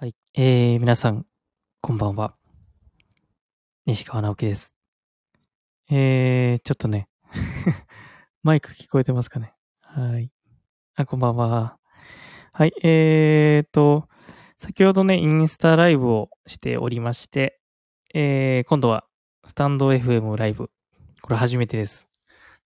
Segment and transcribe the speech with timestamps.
[0.00, 0.14] はい。
[0.34, 1.26] えー、皆さん、
[1.80, 2.36] こんばんは。
[3.84, 4.72] 西川直樹です。
[5.90, 7.08] えー、ちょっとね、
[8.44, 9.56] マイク聞こえてますかね？
[9.80, 10.30] はい。
[10.94, 11.80] あ、こんばんは。
[12.52, 12.72] はい。
[12.84, 14.08] えーと、
[14.56, 17.58] 先ほどね、インスタライブをしておりまして、
[18.14, 19.04] えー、今度は、
[19.46, 20.70] スタンド FM ライブ。
[21.22, 22.08] これ初めてです。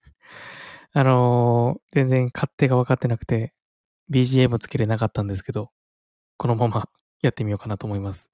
[0.92, 3.54] あのー全然勝手が分かってなくて、
[4.10, 5.72] BGM つけれなかったんですけど、
[6.36, 6.90] このまま
[7.22, 8.30] やってみようかなと思います。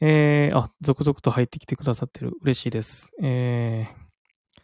[0.00, 2.32] えー、あ、続々と入ってきてくださってる。
[2.42, 3.10] 嬉しいです。
[3.22, 4.62] えー、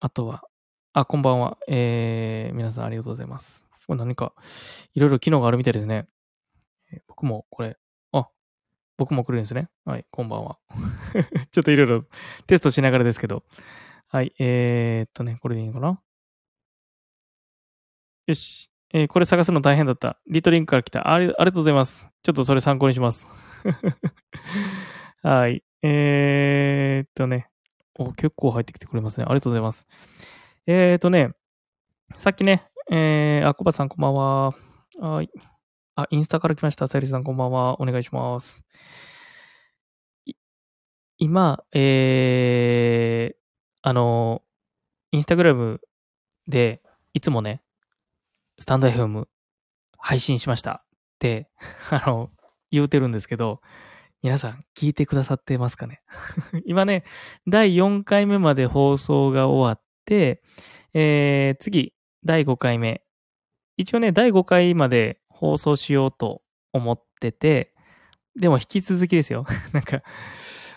[0.00, 0.44] あとは、
[0.92, 1.58] あ、こんばんは。
[1.68, 3.64] えー、皆さんありがとうございます。
[3.86, 4.34] これ何か、
[4.94, 6.06] いろいろ機能があるみたいですね。
[7.06, 7.76] 僕もこれ、
[8.12, 8.28] あ、
[8.96, 9.68] 僕も来るんですね。
[9.84, 10.58] はい、こんばんは。
[11.50, 12.04] ちょっといろいろ
[12.46, 13.44] テストしながらですけど。
[14.08, 16.00] はい、えー、っとね、これでいいのかな？
[18.26, 18.70] よし。
[18.94, 20.18] えーこれ探すの大変だった。
[20.28, 21.12] リトリンクから来た。
[21.12, 22.08] ありありがとうございます。
[22.22, 23.26] ちょっとそれ参考にします。
[25.22, 25.62] はい。
[25.82, 27.48] えー、っとね。
[27.98, 29.24] お、結構入ってきてくれますね。
[29.24, 29.86] ありがとうございます。
[30.66, 31.32] えー、っとね。
[32.16, 34.54] さっきね、えー、あ、コバさんこんばんは。
[34.98, 35.30] はい。
[35.94, 36.88] あ、インスタから来ました。
[36.88, 37.80] さゆりさんこんばんは。
[37.80, 38.62] お願いします。
[41.18, 43.36] 今、えー、
[43.82, 44.42] あの、
[45.10, 45.80] インスタグラム
[46.46, 46.80] で、
[47.12, 47.62] いつもね、
[48.58, 49.26] スタンド FM
[49.98, 51.48] 配信しましたって、
[51.90, 52.30] あの、
[52.70, 53.60] 言うてるんですけど、
[54.22, 56.02] 皆さん聞いてくださってますかね？
[56.66, 57.04] 今ね、
[57.46, 60.42] 第4回目まで放送が終わって、
[60.92, 63.02] えー、次、第5回目。
[63.76, 66.42] 一応ね、第5回まで放送しようと
[66.72, 67.74] 思ってて、
[68.34, 69.46] でも引き続きですよ。
[69.72, 70.02] なんか、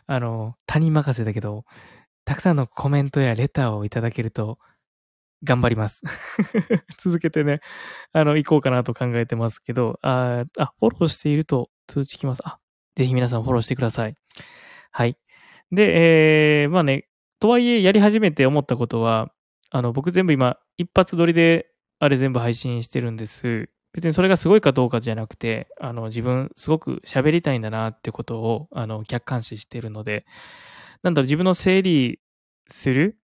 [0.06, 1.66] あの、他人任せだけど、
[2.26, 4.60] たくさんのコメントやレターをいただけると、
[5.44, 6.04] 頑張ります。
[7.00, 7.62] 続けてね、
[8.14, 12.42] あの、行こうかなと考えてますけど、ああ、フォローしていると通知きます。
[12.46, 12.60] あ、
[12.96, 14.16] ぜひ皆さんフォローしてください。
[14.92, 15.18] はい。
[15.72, 17.08] で、えー、まあね、
[17.40, 19.32] とはいえやり始めて思ったことは、
[19.72, 21.68] あの、僕全部今、一発撮りで、
[22.00, 23.70] あれ全部配信してるんです。
[23.94, 30.26] 別にそれがすごいかどうかじゃなくて、あの、自分すごく喋りたいんだなってことを、あの、客観視してるので、
[31.04, 32.20] なんだろう、自分の整理
[32.68, 33.18] する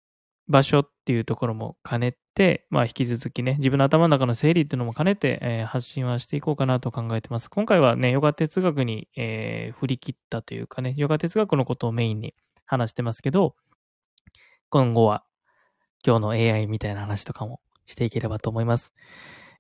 [0.47, 7.49] 場所っていうところも兼ねて、まあ、引き続きね、自分の頭の中の整理っていうのも兼ねて、えー発信はしていこうかなと考えてます。
[7.49, 12.35] 今回はね、ヨガ哲学に、えー振り切ったというかね、ヨガ哲学のことをメインに
[12.65, 13.55] 話してますけど、
[14.69, 15.23] 今後は
[16.05, 18.93] 今日の AI みたいな話とかもしていければと思います。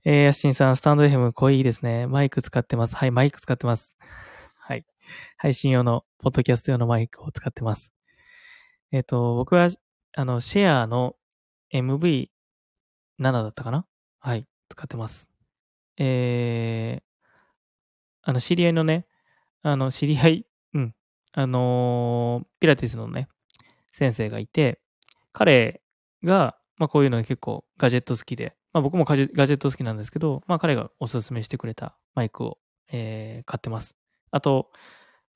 [0.07, 2.05] えー、やしんさん、スタンド FM 声いいですね。
[2.05, 2.95] マイク使ってます。
[2.95, 3.95] はい、マイク使ってます。
[4.59, 4.85] はい。
[5.37, 7.91] 配信用の、ポッドキャスト用のマイクを使ってます。
[8.91, 9.69] えっ、と、僕は、
[10.17, 11.15] あの、シェアの
[11.73, 12.29] MV7
[13.19, 13.85] だったかな？
[14.19, 15.29] はい、使ってます。
[15.97, 17.03] えー、
[18.23, 19.05] あの、知り合いのね、
[19.61, 20.95] あの、知り合い、うん、
[21.33, 23.27] あのーピラティスのね、
[23.93, 24.79] 先生がいて、
[25.33, 25.81] 彼
[26.23, 32.57] が、まあ、こういうの結構ガジェット好きで、まあ、僕もガジェット好きなんですけど、まあ、彼がおすすめしてくれたマイクを、
[32.91, 33.95] えー買ってます。
[34.31, 34.71] あと、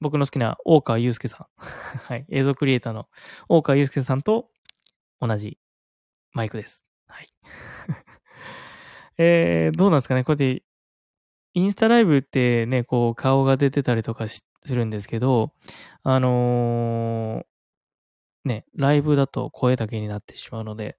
[0.01, 1.47] 僕の好きな大川祐介さん。
[2.07, 2.25] はい。
[2.29, 3.07] 映像クリエイターの
[3.49, 4.49] 大川祐介さんと
[5.19, 5.57] 同じ
[6.33, 6.85] マイクです。
[7.07, 7.29] はい。
[9.17, 10.63] えー、どうなんですかねこうやって、
[11.53, 15.51] インスタライブってね、こう、顔が出てたりとかするんですけど、
[16.03, 17.49] あのー
[18.45, 20.97] ね、ライブだと声だけになってしまうので、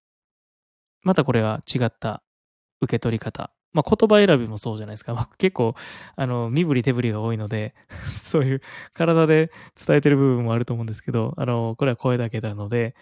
[1.03, 2.23] またこれは違った
[2.81, 3.53] 受け取り方。
[3.73, 5.15] まあ、言葉選びもそうじゃないですか。
[5.15, 5.75] 僕結構、
[6.17, 9.53] あの、身振り手振りが多いので、 そういう体で
[9.87, 12.95] 伝えてる部分もあると思うんですけど、あの、これは声だけなので、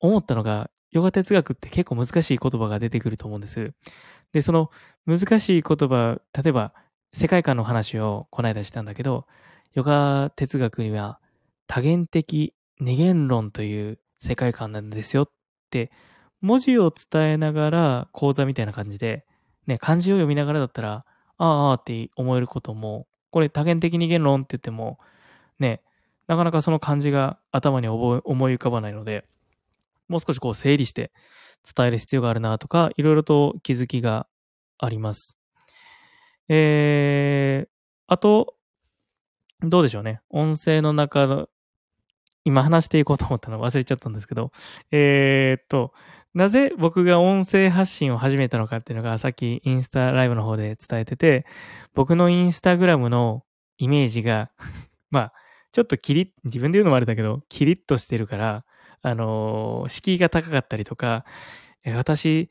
[0.00, 3.72] 思ったのが、ヨガ哲学って結構難しい言葉が出てくると思うんです。
[4.32, 4.70] で、その
[5.06, 6.72] 難しい言葉、例えば
[7.12, 9.26] 世界観の話をこの間したんだけど、
[9.74, 11.20] ヨガ哲学には
[11.66, 15.30] 多元的二元論という世界観なんですよっ
[15.70, 15.90] て、
[16.40, 19.26] 文字を伝えながら講座みたいな感じで、
[19.66, 21.04] ね、漢字を読みながらだったら、
[21.36, 24.98] ああああって思えることも、これ多元的二元論って言っても、
[25.58, 25.82] ね、
[26.26, 28.16] なかなかその漢字が頭に思
[28.50, 29.24] い浮かばないので、
[30.08, 31.12] もう少しこう整理して
[31.76, 34.26] 伝える必要があるなとか、いろいろと気づきが
[34.78, 35.36] あります。
[36.48, 37.68] えー、
[38.06, 38.54] あと、
[39.60, 40.20] どうでしょうね。
[40.30, 41.48] 音声の中の、
[42.44, 44.52] 今話していこうと思ったの忘れちゃったんですけど、
[44.90, 45.92] えーっと、
[46.34, 51.44] なぜ僕が音声発信を始めたのかっていうのが、さっきインスタライブの方で伝えてて、
[51.94, 53.42] 僕のインスタグラムの
[53.78, 54.50] イメージが、
[55.10, 55.32] まあ、
[55.72, 58.64] ちょっとキリッ、自分で言うのもあれだけど、キリッとしてるから、
[59.02, 61.24] あのー敷居が高かったりとか、
[61.84, 62.50] え私、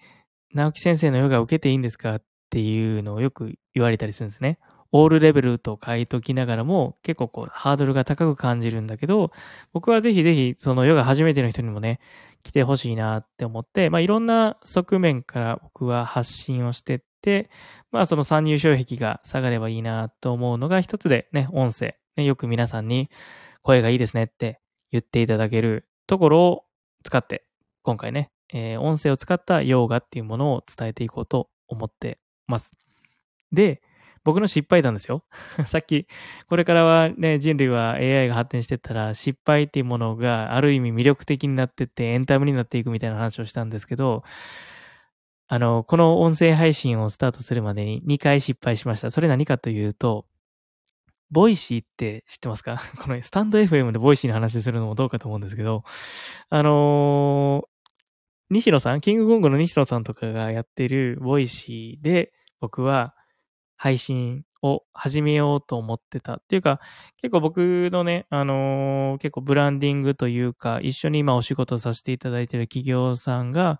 [0.54, 4.60] 直樹先生のヨガ受けていいんですかっていうのをよく言われたりするんですね。
[4.92, 9.32] オールレベルと書いときながらも、結構こう、ハードルが高く感じるんだけど、
[9.74, 12.00] 僕はぜひぜひ、そのヨガ初めての人にもね、
[12.44, 17.50] 来てほしいなって思って、まあ、いろんな側面から僕は発信をしてって、
[17.92, 21.96] まあ、その参入障壁が下がればいいなと思うのが一つでね、音声。
[22.16, 23.10] ね、よく皆さんに
[23.62, 24.60] 声がいいですねって
[24.92, 26.64] 言っていただけるところを
[27.04, 27.44] 使って、
[27.84, 32.76] 今回ね、えー、音声を使ったヨガっていうものを伝えていこうと思ってます。
[33.52, 33.82] で、
[34.24, 35.24] 僕の失敗談ですよ。
[35.66, 36.08] さっき、
[36.48, 44.24] これからはね、人類は AI が発展してったら、失敗っていうものがある意味魅力的になってって、エンタメになっていくみたいな話をしたんですけど、
[45.48, 49.12] あの、この音声配信をスタートするまでに2回失敗しました。
[49.12, 50.26] それ何かというと、
[51.32, 52.78] Voicy って知ってますか？
[53.02, 55.84] このスタンド FM でボイシーの話するのもどうかと思うんですけど、
[56.50, 57.68] あのー、
[58.50, 62.32] 西野さん、キングコングの西野さんとかがやってる Voicy で、
[62.62, 63.14] 僕は
[63.76, 66.36] 配信を始めようと思ってた。
[66.36, 66.80] っていうか、
[67.22, 73.80] 結構僕のね、あのー、結構ブランディングというか、一緒に今お仕事させていただいてる企業さんが、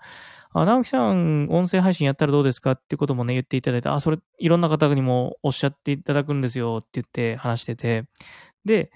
[0.62, 2.72] あ、直樹さん、音声配信やったらどうですか？
[2.72, 8.06] っていうこともね、言っていただいて、あ、それ、いろんな方にもおっしゃっていただくんですよって言って話してて、
[8.66, 8.92] で、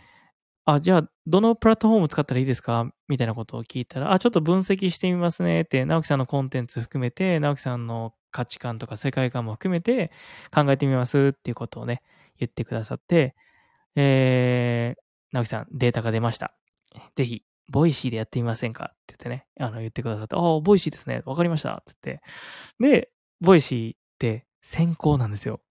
[0.66, 2.92] あ、じゃあ、どのプラットフォーム使ったらいいですか？
[3.08, 10.12] みたいなことを聞いたら、あ、ちょっと分析してみますねって、直樹さんのコンテンツ含めて、直樹さんの価値観とか世界観も含めて
[10.54, 12.02] 考えてみますっていうことをね、
[12.40, 13.36] 言ってくださって、
[13.96, 16.54] えー、直樹さん、データが出ました。
[17.16, 18.92] ぜひ、 Voicy でやってみませんか？
[18.94, 21.24] って言ってね、あの、言ってくださって、ああ、 Voicy ですね。
[21.26, 22.20] わかりましたって
[22.80, 23.00] 言って。
[23.02, 23.10] で、
[23.40, 25.62] Voicy って選考なんですよ。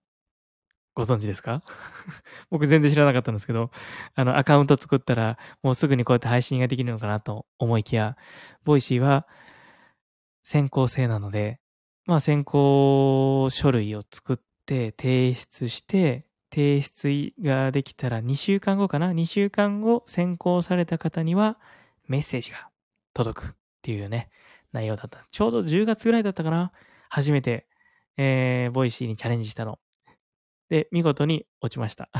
[0.94, 1.62] ご存知ですか？
[2.50, 3.70] 僕全然知らなかったんですけど、
[4.14, 8.16] あの、アカウント作ったら、もうすぐにこうやって配信ができるのかなと思いきや、
[8.64, 9.26] Voicy は
[10.42, 11.60] 選考制なので、
[12.06, 14.36] まあ、選考書類を作っ
[14.66, 21.58] て提出して、提出ができたら2週間後かな ?2 週間後選考された方には
[22.10, 22.68] メッセージが
[23.14, 23.50] 届くっ
[23.82, 24.30] ていうね、
[24.72, 25.24] 内容だった。
[25.30, 26.72] ちょうど10月ぐらいだったかな
[27.08, 27.68] 初めて、
[28.16, 29.78] えー、 Voicy にチャレンジしたの。
[30.68, 32.10] で、見事に落ちました。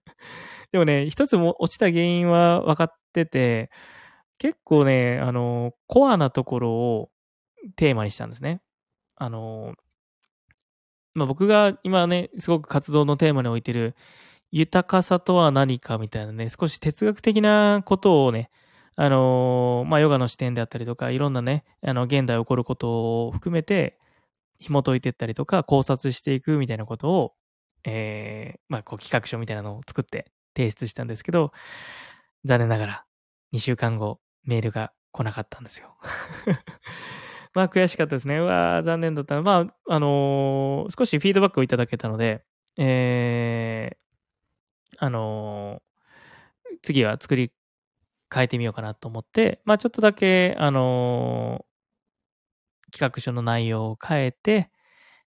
[0.70, 3.70] でもね、一つも落ちた原因は分かってて、
[4.36, 7.10] 結構ね、あの、コアなところを
[7.76, 8.60] テーマにしたんですね。
[9.14, 9.74] あの、
[11.14, 13.96] まあ、僕が今ね、すごく活動のテーマに置いてる
[14.50, 18.50] 豊かさとは何かみたいなね、少し哲学的なことをね、
[18.98, 23.98] あのまあ、ヨガの視点であったりとか、いろんなね、あの、現代起こることを含めて、
[24.58, 27.34] 紐解いていったりとか、考察していくみたいなことを、
[27.84, 31.52] えー、まあ、こう、企画書みたいなのを作って提出したんですけど、
[32.44, 33.04] 残念ながら、
[33.52, 35.96] 2週間後、メールが来なかったんですよ。
[37.54, 38.38] まあ悔しかったですね。
[38.38, 39.40] うわ残念だった。
[39.42, 42.44] まあ、あのー、少しフィードバックをいただけたので、
[42.76, 47.50] えー、あのー、次は作り
[48.32, 54.70] 変えてみようかなと思って、まあちょっとだけ、あのー、企画書の内容を変えて、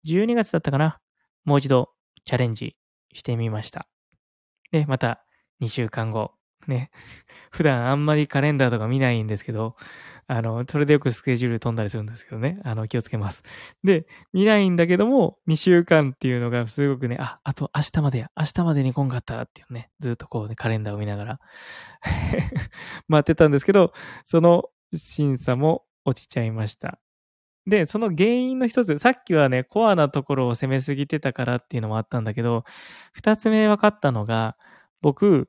[0.07, 1.01] 12月だったかな。
[1.45, 1.91] もう一度
[2.25, 2.77] チャレンジ
[3.13, 3.89] してみました。
[4.71, 5.25] で、また
[5.61, 6.33] 2週間後、
[6.69, 6.91] ね。
[7.51, 9.77] 普段あんまりカレンダーとか見ないんですけど、
[10.27, 12.61] あの、それでよくスケジュール飛んだりするんですけどね。
[12.65, 13.43] あの、気をつけます。
[13.85, 21.41] で、見ないんだけども、2週間っていうのがすごくね、あ、あと明日までや、明日までに来んかったっていうね、ずっとこうね、カレンダーを見ながら
[23.09, 23.93] 待ってたんですけど、
[24.25, 26.99] その審査も落ちちゃいました。
[27.67, 32.65] で、その原因の一つ、さっきはね、コアなところを攻めすぎてたからっていうのもあったんだけど、
[33.13, 34.57] 二つ目分かったのが、
[35.01, 35.49] 僕、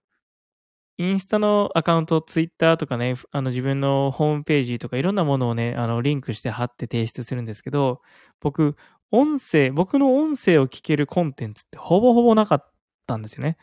[0.98, 8.02] インスタのアカウント、ツイッターとかね、あの自分のホームページとかいろんなものをね、あのリンクして貼って提出するんですけど、
[8.42, 8.76] 僕、
[9.12, 12.72] 音声、僕の音声を聞けるコンテンツってほぼほぼなかっ
[13.08, 13.58] たんですよね。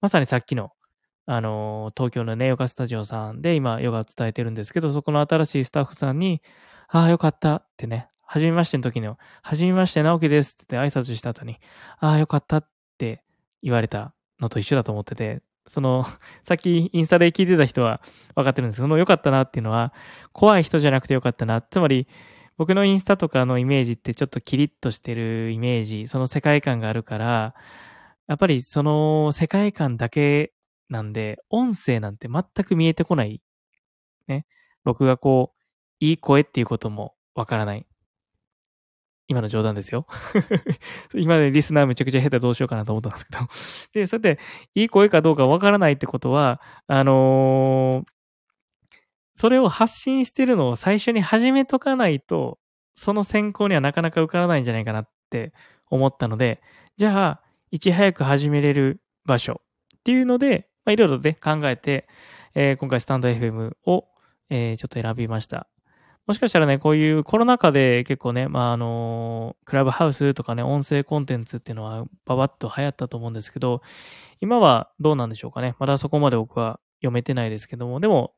[0.00, 0.70] まさにさっきの、
[1.26, 6.40] あの、東京のね、ヨガスタジオさんで今ヨガ伝えてるんですけど、そこの新しいスタッフさんに、
[6.88, 11.58] ああ、よかったってね、はじめましての時の、はじめまして、直樹ですって挨拶した後に、
[11.98, 13.24] ああ、よかったって
[13.62, 16.04] 言われたのと一緒だと思ってて、その、
[16.44, 18.00] さっきインスタで聞いてた人は
[18.34, 19.92] 分かってるんですけど、その良かったなっていうのは、
[20.32, 21.60] 怖い人じゃなくて良かったな。
[21.62, 22.08] つまり、
[22.56, 27.54] 僕のインスタとかのイメージってちょっとキリッとしてるイメージ、その世界観があるから、
[28.28, 30.52] やっぱりその世界観だけ
[30.88, 33.42] なんで、音声なんて全く見えてこない。
[34.28, 34.46] ね。
[34.84, 35.62] 僕がこう、
[36.00, 37.86] いい声っていうこともわからない。
[39.28, 40.06] 今の冗談ですよ。
[41.14, 43.44] 今でリスナーめちゃくちゃ下手どうしようかなと思ったんですけど。
[43.92, 44.42] で、そうやって
[44.74, 48.10] いい声かどうかわからないってことは、あのー、
[49.34, 52.58] それを発信してるのを最初に始めとかないと、
[52.94, 55.52] その選考にはなかなか受からないんじゃないかなって
[55.90, 56.62] 思ったので、
[56.96, 59.60] じゃあ、いち早く始めれる場所
[59.98, 62.08] っていうので、まあ、いろいろね、考えて、
[62.54, 64.06] えー、今回スタンド FM を、
[64.48, 65.68] えー、ちょっと選びました。
[66.26, 73.80] もしかしたらね、こういうコロナ禍で結構ね、まあ、あの、クラブハウスとかね、音声コンテンツっていうのはババッと流行ったと思うんですけど、
[74.40, 75.76] 今はどうなんでしょうかね。
[75.78, 78.34] まだそこまで僕は読めてないですけども、でも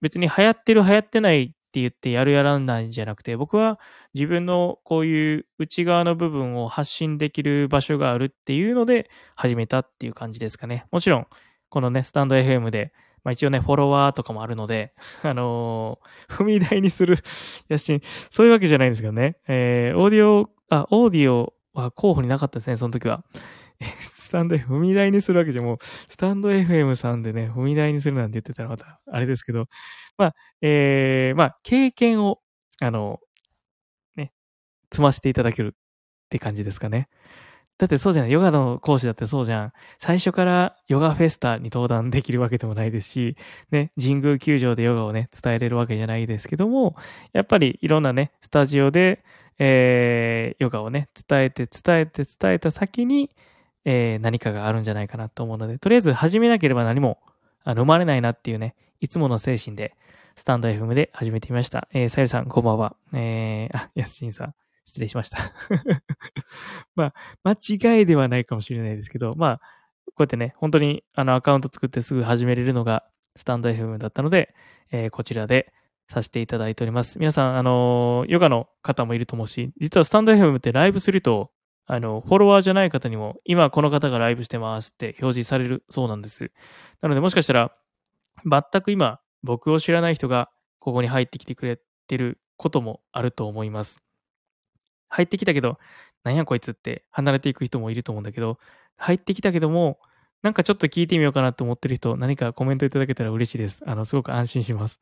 [0.00, 3.80] 別に流行ってる流行ってないって言ってやるやらないんじゃなくて、僕は
[4.14, 10.86] 自分のこういう内側の部分を発信できる場所があるっていうので始めたっていう感じですかね。
[10.92, 11.26] もちろん、
[11.70, 12.92] このね、スタンド FM で
[13.24, 17.16] まあ一応ね、フォロワーとかもあるので、 あのー、踏み台にする
[17.68, 18.00] やし、
[18.30, 19.36] そういうわけじゃないんですけどね。
[19.48, 23.24] えー、オーディオ、あ、オーディオは候補になかったですね、その時は。
[24.00, 29.66] スタンド踏み台にするわけじゃもう、スタンド FM さんでね、踏み台にするなんて言ってたらまた、あれですけど、
[30.16, 32.40] まあ、えー、まあ、経験を、
[32.80, 33.20] あの、
[34.16, 34.32] ね、
[34.90, 35.72] 積ませていただけるっ
[36.30, 37.08] て感じですかね。
[37.82, 38.30] だってそうじゃない。
[38.30, 39.72] ヨガの講師だってそうじゃん。
[39.98, 43.36] 最初からヨガフェスタに登壇できるわけでもないですし、
[43.72, 46.94] ね、神宮球場でヨガをね、伝えれるわけじゃないですけども、
[47.32, 49.24] やっぱりいろんなね、スタジオで、
[49.58, 53.34] えー、ヨガをね、伝えて伝えて伝えた先に、
[53.84, 57.18] えー、何かがあるんじゃないかなと思うので、とりあえず始めなければ何も
[57.64, 59.96] あの生まれないなっていうね、いつもの精神で、
[60.36, 61.88] スタンド FM で始めてみました。
[61.92, 62.94] えー、さゆりさん、こんばんは。
[63.12, 64.54] えー、あ、やすしんさん。
[64.84, 65.38] 失礼しました
[66.96, 69.58] まあ、間違いではないかもしれないですけど、まあ、
[70.06, 73.04] こうやってね、本当にあのアカウント作ってすぐ始めれるのが
[73.36, 74.54] スタンド FM だったので、
[74.90, 75.72] えー、こちらで
[76.08, 77.18] させていただいております。
[77.18, 81.50] 皆さん、あの、ヨガの方もいると思うし、実はスタンド FM ってライブすると、
[81.86, 86.52] あの、フォロワーじゃない方にも、今この方がライブしてますって表示されるそうなんです。
[87.00, 87.72] なので、もしかしたら、
[88.44, 94.02] 全く今、僕を知らない人がここに入ってきてくれてることもあると思います。
[95.12, 95.78] 入ってきたけど、
[96.24, 98.58] なんやこいつって離れていく人もいると思うんだけど、
[98.96, 99.98] 入ってきたけども、
[100.42, 103.82] なんかちょっと聞いてみようかなと思ってる人、何かコメントいただけたら嬉しいです。
[103.86, 105.00] あの、すごく安心します。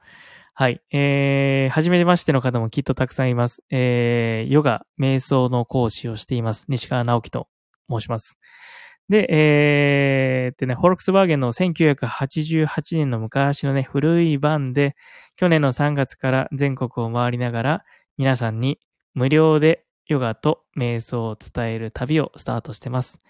[0.52, 0.82] はい。
[0.92, 3.62] えー、はじめましての方もきっとたくさんいます。
[3.70, 6.66] えー、ヨガ、瞑想の講師をしています。
[6.68, 7.48] 西川直樹と
[7.88, 8.36] 申します。
[9.08, 14.96] で、えー、ってね、フォルクスワーゲンの1988年の昔のね、古い版で、
[15.36, 17.84] 去年の3月から全国を回りながら、
[18.18, 18.78] 皆さんに
[19.14, 23.20] 無料でヨガと瞑想を伝える旅をスタートしてます。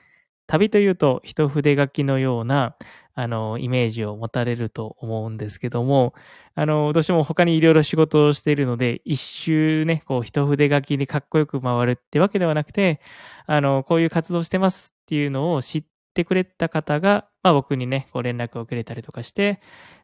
[0.46, 2.75] 旅というと一筆書きのような
[3.14, 6.14] あのイメージを持たれると思うんですけども、
[6.54, 13.00] あのどうしても他にいろいろ仕事をしているので、一周ね、こう一筆書きでかっこよく回るってわけではなくて、
[13.46, 15.84] あのこういう活動してますっていうのを知っ
[16.14, 19.60] てくれた方が、まあ、僕にね、こう連絡をくれたりとかして、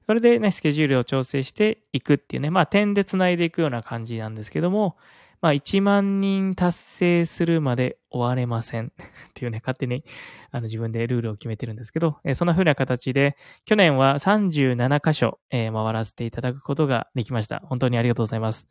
[0.06, 4.97] それでね、スケジュールを調整していくっていうね、まあ点で繋いでいくような感じなんですけども、
[5.40, 10.05] まあ、1万人達成するまで終われません っていうね、勝手に
[10.50, 17.61] あの自分でルールを決めてるんですけど、えー、そんな風な形で、去年は37箇所、えー、回らせていただくことができました。
[17.66, 18.69] 本当にありがとうございます。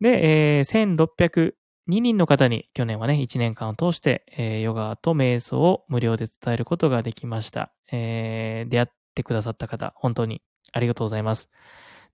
[0.00, 7.72] で、えー、1602人の方に去年はね、1年間を通して、えー、ヨガと瞑想を無料で伝えることができました。
[7.90, 10.42] えー、出会ってくださった方、本当に
[10.72, 11.50] ありがとうございます。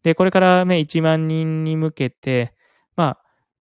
[0.02, 2.54] で、これからね、1万人に向けて、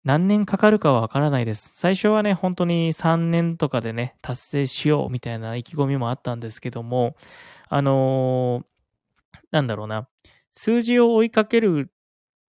[0.04, 1.74] 何年かかるかはわからないです。
[1.76, 7.16] 最初はね、本当に3年とかでね、達成しようみたいな意気込みもあったんですけども、
[7.70, 10.08] あのー、なんだろうな、
[10.50, 11.92] 数字を追いかける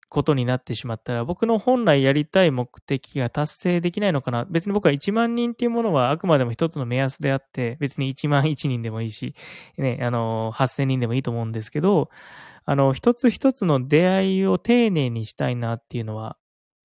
[0.08, 4.44] ことになってしまったら、僕の本来やりたい目的が達成できないのかな。
[4.44, 9.34] 別に僕は1万人っていうものはあくまでも一つの目安であって、別に1万1人でもいいし、
[9.76, 12.10] ね、あのー、8000人でもいいと思うんですけど、
[12.64, 16.36] あの、一つ一つの出会いを丁寧にしたいなっていうのは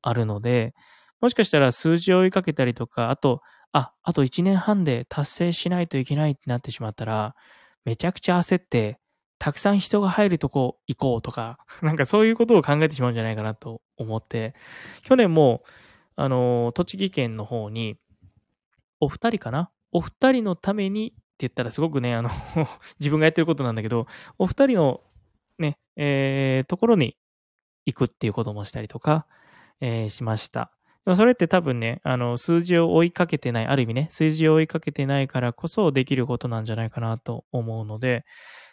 [0.05, 0.74] あるので、
[1.19, 3.41] もしかしたら数字を追いかけたりとか、あと、
[3.74, 7.35] あ、あと1年半で達成しないといけないってなってしまったら、
[7.83, 9.00] めちゃくちゃ焦って、
[9.39, 14.55] たくさん人が入るとこ行こうとか、 なんかそういうことを考えてしまうんじゃないかなと思って、
[15.01, 15.63] 去年も、
[16.15, 17.97] あの、栃木県の方に、
[19.00, 19.71] お二人かな？
[19.91, 22.29] お二人のためにって言ったらすごくね、あの
[23.00, 24.07] 自分がやってることなんだけど、
[24.38, 25.01] お二人の
[25.57, 27.17] ね、えー、ところに
[27.85, 29.27] 行くっていうこともしたりとか、
[29.82, 30.72] えー、しました。
[31.05, 38.25] でもそれって多分ね、あの、数字を追いかけてない、ある意味ね、数字を追いかけてないからこそできることなんじゃないかなと思うので、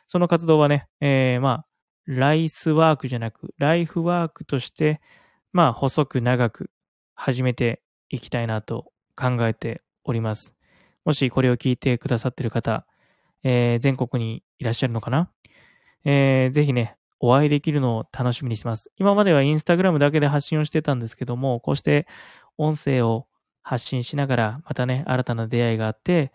[0.06, 1.66] その活動はね、えー、まあ、
[2.06, 5.00] ライスワークじゃなく、ライフワークとして、
[5.52, 6.70] まあ、細く長く
[7.14, 10.54] 始めていきたいなと考えております。
[11.04, 12.86] もしこれを聞いてくださっている方、
[13.42, 15.30] えー、全国にいらっしゃるのかな？
[16.04, 18.90] えー、ぜひね、お会いできるのを楽しみにしてます。
[18.96, 22.08] 今まではインスタグラムだけで発信をしてたんですけども、こうして
[22.58, 23.28] 音声を
[23.62, 26.32] 発信しながら、またね、新たな出会いがあって、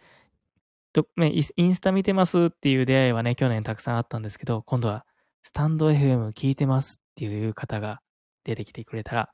[1.17, 5.06] ね、インスタ見てますっていう出会いはね、去年たくさんあったんですけど、今度は
[5.44, 8.01] スタンド FM 聞いてますっていう方が
[8.46, 9.29] 出てきてくれたら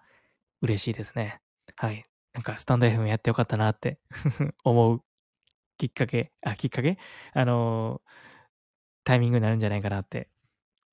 [0.64, 1.40] 嬉しいですね。
[1.76, 2.06] はい。
[2.34, 4.00] なんかスタンド FM やってよかったなって
[4.66, 5.04] 思う
[5.78, 6.98] きっかけ、あ、きっかけ？
[7.34, 8.12] あのー、
[9.04, 10.30] タイミングになるんじゃないかなって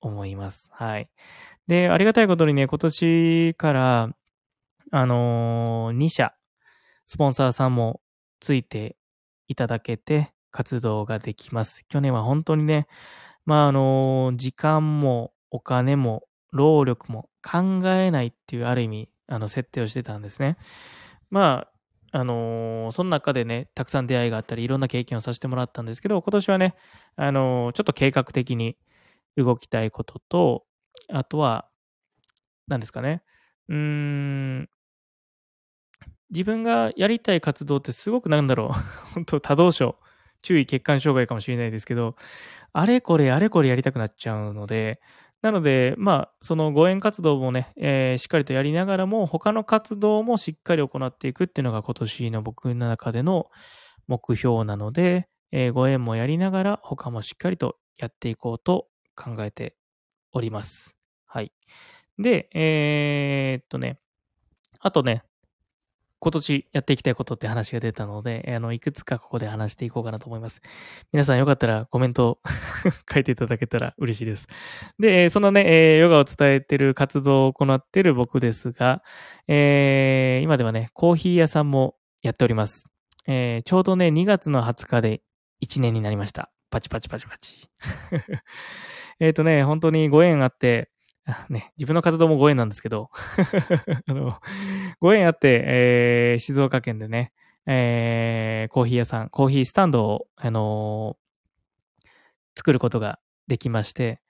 [0.01, 0.69] 思います。
[0.73, 1.09] はい。
[1.67, 4.09] で、ありがたいことにね、今年から、
[4.91, 6.33] あのー、2社、
[7.05, 8.01] スポンサーさんも
[8.39, 8.97] ついて
[9.47, 11.85] いただけて、活動ができます。
[11.87, 12.87] 去年は本当にね、
[13.45, 20.57] まあ、あのー、時間もお金も労力も考えないっていうある意味、あの、設定をしてたんですね。
[21.29, 21.67] ま
[22.11, 26.75] あ、あのー、その中でね、たくさん出会いがあったり、いろんな経験をさせてもらったんですけど、今年はね、
[27.15, 28.77] あのー、ちょっと計画的に
[29.37, 30.65] 動きたいことと、
[31.09, 31.67] あとは、
[32.67, 33.23] 何ですかね、
[33.69, 34.69] うーん、
[36.31, 38.67] 自分がやりたい活動ってすごくなんだろう、
[39.13, 39.97] 本当多動症、
[40.41, 42.15] 注意欠陥障害かもしれないですけど、
[42.73, 45.01] あれこれあれこれやりたくなっちゃうので、
[45.41, 53.49] なので、まあ、そのご縁活動もね、えー、しっかりとやりながらも、他の活動もしっかり行っていくっていうのが今年の僕の中での
[54.07, 59.75] 目標なので、えー、ご縁もやりながら、他もしっかりとやっていこうと考えて
[60.31, 60.95] おります。
[61.25, 61.51] はい。
[62.17, 63.99] で、えー、っとね、
[64.79, 65.23] あとね、
[66.23, 70.61] 今年やっていきたいことって話が出たので、あの、いくつかここで話していこうかなと思います。
[71.11, 72.39] 皆さんよかったらコメント
[73.11, 74.47] 書いていただけたら嬉しいです。
[74.99, 79.01] で、そんなね、ヨガを伝えてる活動を行っている僕ですが、
[79.47, 82.85] えー、今ではね、コーヒー屋さんもやっております。
[83.25, 85.23] えー、ちょうどね、2月の20日で
[85.65, 86.51] 1年になりました。
[86.71, 87.69] パチパチパチパチ。
[89.19, 90.89] えっとね、本当にご縁あって、
[91.49, 93.11] ね、自分の活動もご縁なんですけど
[94.07, 94.39] あの、
[94.99, 97.33] ご縁あって、えー、静岡県でね、
[97.67, 102.07] えー、コーヒー屋さん、コーヒースタンドを、あのー、
[102.55, 104.21] 作ることができまして、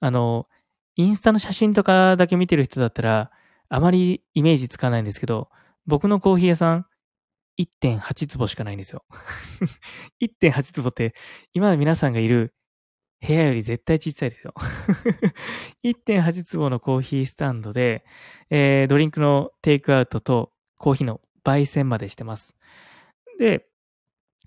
[0.00, 0.48] あの
[0.94, 3.30] インスタの写真とかだけ見てる人だったら、
[3.68, 5.50] あまりイメージつかないんですけど、
[5.86, 6.86] 僕のコーヒー屋さん、
[7.58, 9.04] 1.8坪しかないんですよ。
[10.22, 11.14] 1.8坪って、
[11.52, 12.54] 今の皆さんがいる
[13.26, 14.54] 部屋より絶対小さいですよ。
[15.84, 18.04] 1.8坪のコーヒースタンドで、
[18.50, 22.54] えー、ドリンクのテイクアウトとコーヒーの焙煎までしてます。
[23.38, 23.66] で、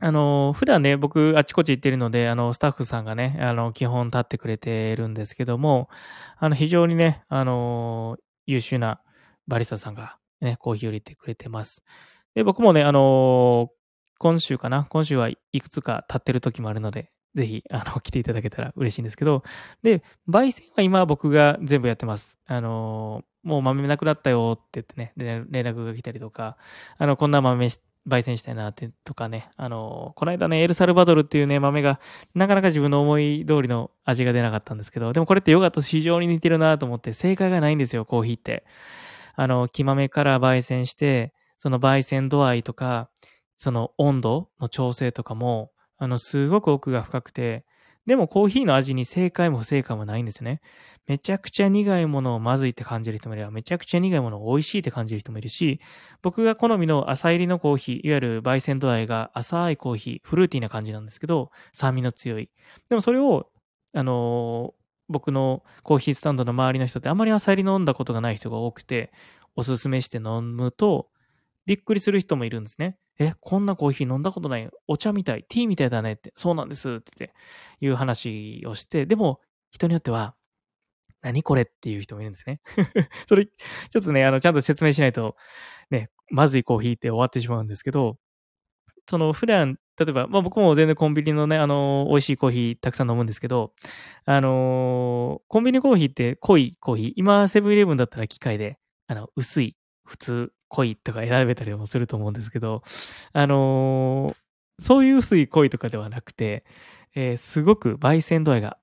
[0.04, 5.90] あの、普段ね、僕、あちこち行ってるので、あの、スタッフさんがね、あの、基本立ってくれてるんですけども、
[6.38, 9.02] あの、非常にね、あの、優秀な
[9.48, 11.84] バリスタさんがね、コーヒーを入れてくれてます。
[12.36, 13.72] で、僕もね、あの、
[14.18, 14.86] 今週かな？
[14.90, 19.44] 今週はいくつか立ってる時もあるので、ぜひ、あの、 来ていただけたら嬉しいんですけど、
[19.84, 22.38] で、焙煎は今僕が全部やってます。
[22.46, 26.58] あの、もう豆なくなったよって言ってね、連絡が来たりとか、
[26.98, 27.68] あの、こんな豆
[28.08, 32.00] 焙煎したいなってとかね、あの、この間ね、エルサルバドルっていうね、豆が
[32.36, 38.64] なかなか自分の思い通りの味が出なかったんですけど、でもこれってヨガと非常に似てるなと思って正解がないんですよ、コーヒーって。
[39.36, 43.12] あの、木豆から焙煎して、その焙煎度合いとか、
[43.56, 45.70] その温度の調整とかも、
[46.00, 47.66] あの、すごく奥が深くて、
[48.08, 50.60] でもコーヒーの味に正解も不正解もないんですね。
[51.06, 55.80] めちゃくちゃ苦いものをまずいって感じる人もいれば、めちゃくちゃ苦いものを美味しいって感じる人もいるし、
[56.24, 62.50] 僕が好みの浅入りのコーヒー、いわゆる焙煎度合いが浅いコーヒー、フルーティーな感じなんですけど、酸味の強い。
[62.90, 63.52] でもそれを、
[63.94, 64.74] あの、
[65.10, 69.12] 僕のコーヒースタンドの周りの人ってあまり浅入り飲んだことがない人が多くて、
[69.56, 71.12] おすすめして飲むと、
[71.66, 72.98] びっくりする人もいるんですね。
[73.20, 74.70] え、こんなコーヒー飲んだことない？
[74.88, 75.44] お茶みたい？
[75.48, 76.34] ティーみたいだねって。
[76.38, 76.90] そうなんです。
[76.90, 77.34] ってて、
[77.82, 79.40] いう話をして、でも、
[79.72, 80.36] 人によっては、
[81.22, 81.64] 何これ？
[81.64, 82.62] っていう人もいるんですね。
[83.28, 85.36] それ、ちょっとね、あの、ちゃんと説明しないと、
[85.92, 88.18] ね、まずいコーヒーって終わってしまうんですけど、
[89.10, 93.74] その、普段、例えば、まあ僕も全然コンビニのね、あの、美味しいコーヒーたくさん飲むんですけど、
[94.26, 102.82] あのコンビニコーヒーって濃いコーヒー、今、セブンイレブンだったら機械で、あの、薄い、普通、恋とか選べたりもすると思うんですけど、
[103.34, 104.36] あのー、
[104.84, 106.66] そういう薄い恋とかではなくて、
[107.14, 108.78] えー、すごく焙煎度合いが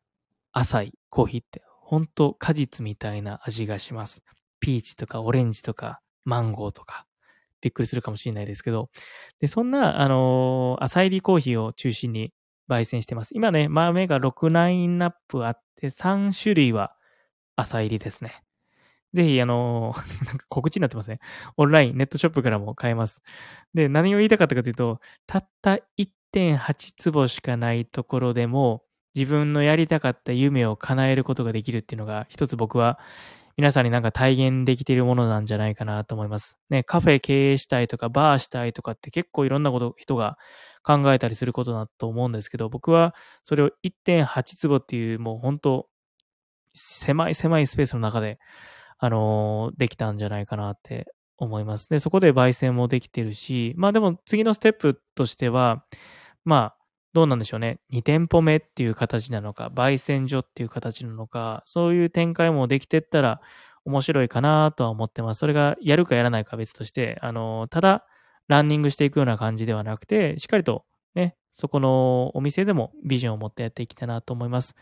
[0.53, 4.22] 浅いコーヒーって、ほんと果実みたいな味がします。
[4.61, 7.07] ピーチとかオレンジとかマンゴーとか、
[7.62, 8.90] びっくりするかもしれないですけど、
[9.40, 12.35] で、そんな、あのー、浅入りコーヒーを中心に
[12.68, 13.31] 焙煎してます。
[13.35, 16.94] 今ね、豆が6ラインナップあって、3種類は
[17.57, 18.42] 浅入りですね。
[19.12, 19.94] ぜひ、あの、
[20.27, 21.21] なんか告知になってますね。
[21.57, 23.23] オンライン、ネットショップからも買えます。
[23.75, 28.83] で、何を言いたかったかというと、たった1.8坪しかないところでも、
[29.14, 32.99] 自分のやりたかった夢を叶えることができるっていうのが、一つ僕は
[33.57, 36.57] 皆さんになんか体現できているものなんじゃないかなと思います。
[36.71, 40.38] ね、カフェ経営したいとか、バーしたいとかって結構いろんなこと、人が
[40.85, 45.88] 考えたりすることだと思うんですけど、僕はそれを1.8坪っていうもう本当
[46.75, 48.38] 狭い狭いスペースの中で、
[48.99, 51.89] あの、できたんじゃないかなって思います。
[51.89, 55.85] で、そこで焙煎もできてるし、まあでも次のステップとしては、
[56.45, 56.77] まあ、
[57.15, 57.79] どうなんでしょうね。
[57.91, 63.41] 2店舗目っていう形なのか、焙煎所っていう形なのか、そういう展開もできてったら
[63.85, 65.39] 面白いかなとは思ってます。
[65.39, 68.05] それがやるかやらないか別として、あの、ただ、
[68.49, 70.85] ランニングしていくような感じではなくて、しっかりと
[71.15, 74.75] ね、そこのお店でもビジョンを持ってやっていきたいなと思います。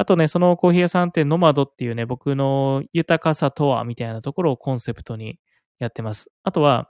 [0.00, 5.40] あとね、そのコーヒー屋さんってノマドっていうね、僕の豊かさとはみたいなところをコンセプトに
[5.80, 6.30] やってます。
[6.44, 6.88] あとは、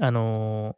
[0.00, 0.76] あのー、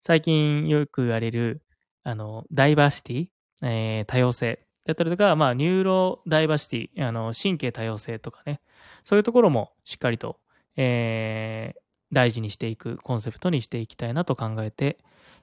[0.00, 1.62] 最近よく言われる、
[2.02, 3.26] あの、ダイバーシティ、
[3.60, 8.62] えー、多様性だったりとか、まあ、ニューロダイバーシティ、あの、神経多様性とかね、
[9.04, 10.38] そういうところもしっかりと、
[10.76, 11.80] えー、
[12.10, 14.96] 大事にしていくコンセプトにしていきたいなと考えて、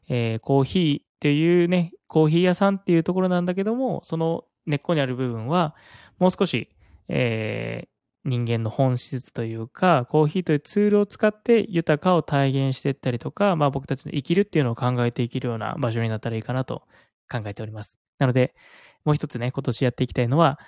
[0.09, 5.75] えー、コーヒーっていうね、コーヒー屋さんっていうところなんだけども、その根っこにある部分は、
[6.19, 6.69] もう少し、
[7.07, 16.83] えー、人間の本質というか、コーヒーというツールを使って豊かを体現していったりとか、まあ僕たちの生きるっていうのを考えていけるような場所になったらいいかなと
[17.29, 17.99] 考えております。
[18.19, 18.55] なので、
[19.03, 20.59] もう一つね、今年やっていきたいのは、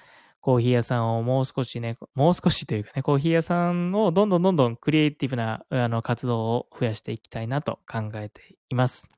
[0.41, 9.09] コーヒー屋さんをもう少しね、もう少しというかね、コーヒー屋さんをどんどんどんどんクリエイティブなあの活動を増やしていきたいなと考えています。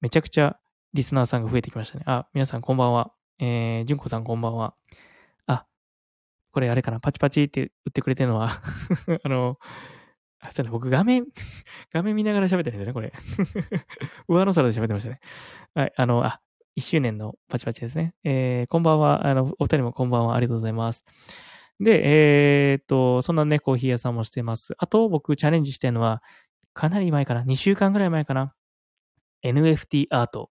[0.00, 0.58] めちゃくちゃ
[0.92, 2.04] リスナーさんが増えてきましたね。
[2.06, 3.17] あ、皆さんこんばんは。
[3.38, 4.74] えー、じゅんこさんこんばんは。
[5.46, 5.66] あ
[6.52, 8.50] これあれかな、パチパチって言ってくれてるのは
[9.22, 9.58] あの、
[10.40, 11.26] あ、そうだ、僕画面
[11.92, 13.12] 画面見ながら喋ってるんですよね、これ
[14.28, 15.20] 上の空で喋ってましたね。
[15.74, 16.40] はい、あの、あ、
[16.76, 18.14] 1周年のパチパチですね。
[18.24, 21.04] えー、こんばんは、あの、お二人もこんばんは、ありがとうございます。
[21.80, 24.74] で、えー、っと、そんなね、コーヒー屋さんもしてます。
[24.78, 26.22] あと、僕チャレンジしてるのは、
[26.72, 28.54] かなり前かな、2週間ぐらい前かな。
[29.44, 30.50] NFT アート、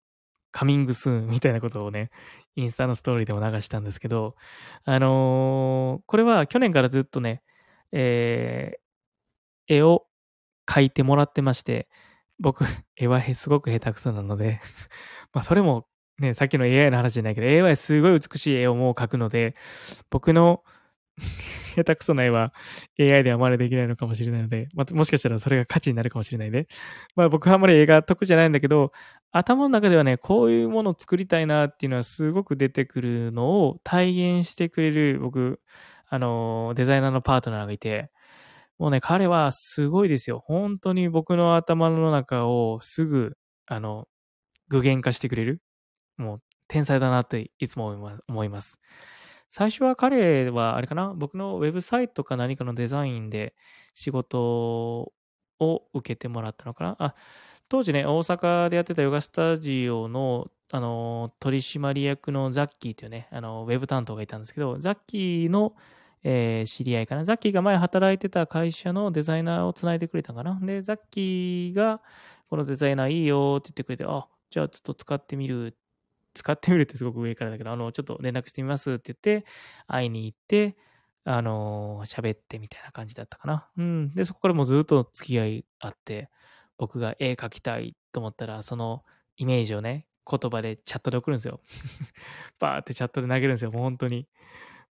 [0.51, 2.11] カミングスーンみたいなことをね、
[2.57, 4.37] インスタのストーリーでも流したんですけど、
[4.85, 7.43] あのー、これは去年からずっとね、
[7.93, 10.07] えー、絵を
[10.67, 11.88] 描いてもらってまして、
[12.38, 12.64] 僕、
[12.97, 14.61] 絵はすごく下手くそなので
[15.33, 15.87] まあそれも
[16.19, 19.57] ね、さっきの AI の話じゃないけど、AI すごい美しい絵をもう描くので、
[20.11, 20.62] 僕の
[21.77, 22.53] 下手くそな絵は
[22.98, 26.66] AI では真似できないのかもしれないので、まあ、もしかしたらそれが価値になるかもしれないね。
[27.16, 28.92] まあ僕はあんまり映画得じゃないんだけど、
[29.33, 35.61] 頭の中ではね、こういうものを作りたいなっていうのはすごく出てくるのを体現してくれる僕、
[36.09, 38.11] あの、デザイナーのパートナーがいて、
[38.79, 40.40] もうね、彼はすごいですよ。
[40.46, 44.09] 本当に僕の頭の中をすぐ、あの、
[44.68, 45.62] 具現化してくれる。
[46.18, 48.79] もう天才だなっていつも思います。
[49.57, 53.55] 最初は彼は、あれかな、僕のウェブサイトか何かのデザインで
[53.95, 55.12] 仕事
[55.61, 56.97] を受けてもらったのかな？
[56.99, 57.14] あ、
[57.69, 65.77] 当時ね、大阪でやってたヨガスタジオの、あの、取締役のザッキーというね、あの、ウェブ担当がいたんですけど、ザッキーの、
[66.25, 67.23] えー、知り合いかな？
[67.23, 70.59] ザッキーが前働いてた会社のデザイナーをつないでくれたかな？
[70.61, 72.01] で、ザッキーが、
[72.51, 75.73] このデザイナーいいよって言ってくれて、あ、じゃあちょっと使ってみるっ
[76.35, 79.47] 使ってみるってすごく上からだけど、あの、ちょっと連絡してみますって言って、
[79.87, 80.77] 会いに行って、
[81.27, 83.68] あの喋ってみたいな感じだったかな。
[83.79, 84.14] うん。
[84.14, 86.29] で、そこからもうずっと付き合いあって、
[86.77, 89.05] 僕が絵描きたいと思ったら、その
[89.37, 91.61] イメージをね、言葉でチャットで送るんですよ。
[92.59, 94.27] バーってチャットで投げるんですよ、もう本当に。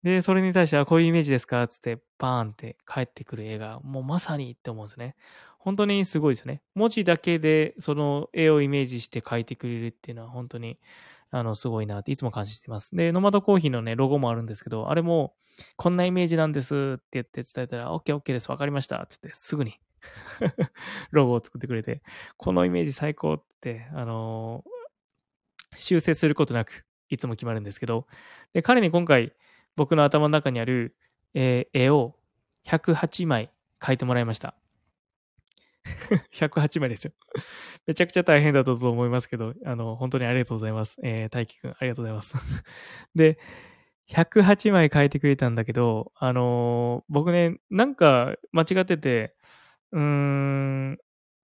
[0.02, 1.66] で、それに対しては、こういうイメージですか？
[1.68, 5.14] つって、バーンって返ってくる絵が、もうまさにって思うんですね。
[5.58, 6.62] 本当にすごいですよね。
[6.74, 10.78] 文字だけで、その絵をイメージして描いてくれるっていうのは、本当に、
[11.30, 12.94] あの、すごいなっていつも感じてます。
[12.94, 15.34] で、ノマドコーヒーのね、ロゴもあるんですけど、あれも、
[15.76, 19.04] こんなイメージなんですって言って伝えたら、OK、OK です、わかりました。
[19.08, 19.74] つって、すぐに
[21.10, 22.02] ロゴを作ってくれて、
[22.36, 28.06] このイメージ最高って、あのー、修正することなく、いつも決まるんですけど、
[28.52, 29.32] で、彼に今回、
[29.76, 30.96] 僕の頭の中にある、
[31.34, 32.16] えー、絵を
[32.66, 34.59] 108枚描いてもらいました。
[36.32, 37.12] 108枚ですよ。
[37.86, 40.98] めちゃくちゃ大変だったと思いますけど、あの、本当にありがとうございます。
[41.02, 42.34] えー、大輝くん、ありがとうございます。
[43.14, 43.38] で、
[44.08, 49.36] 108枚書いてくれたんだけど、あのー、僕ね、なんか間違ってて、
[49.92, 50.98] うーん、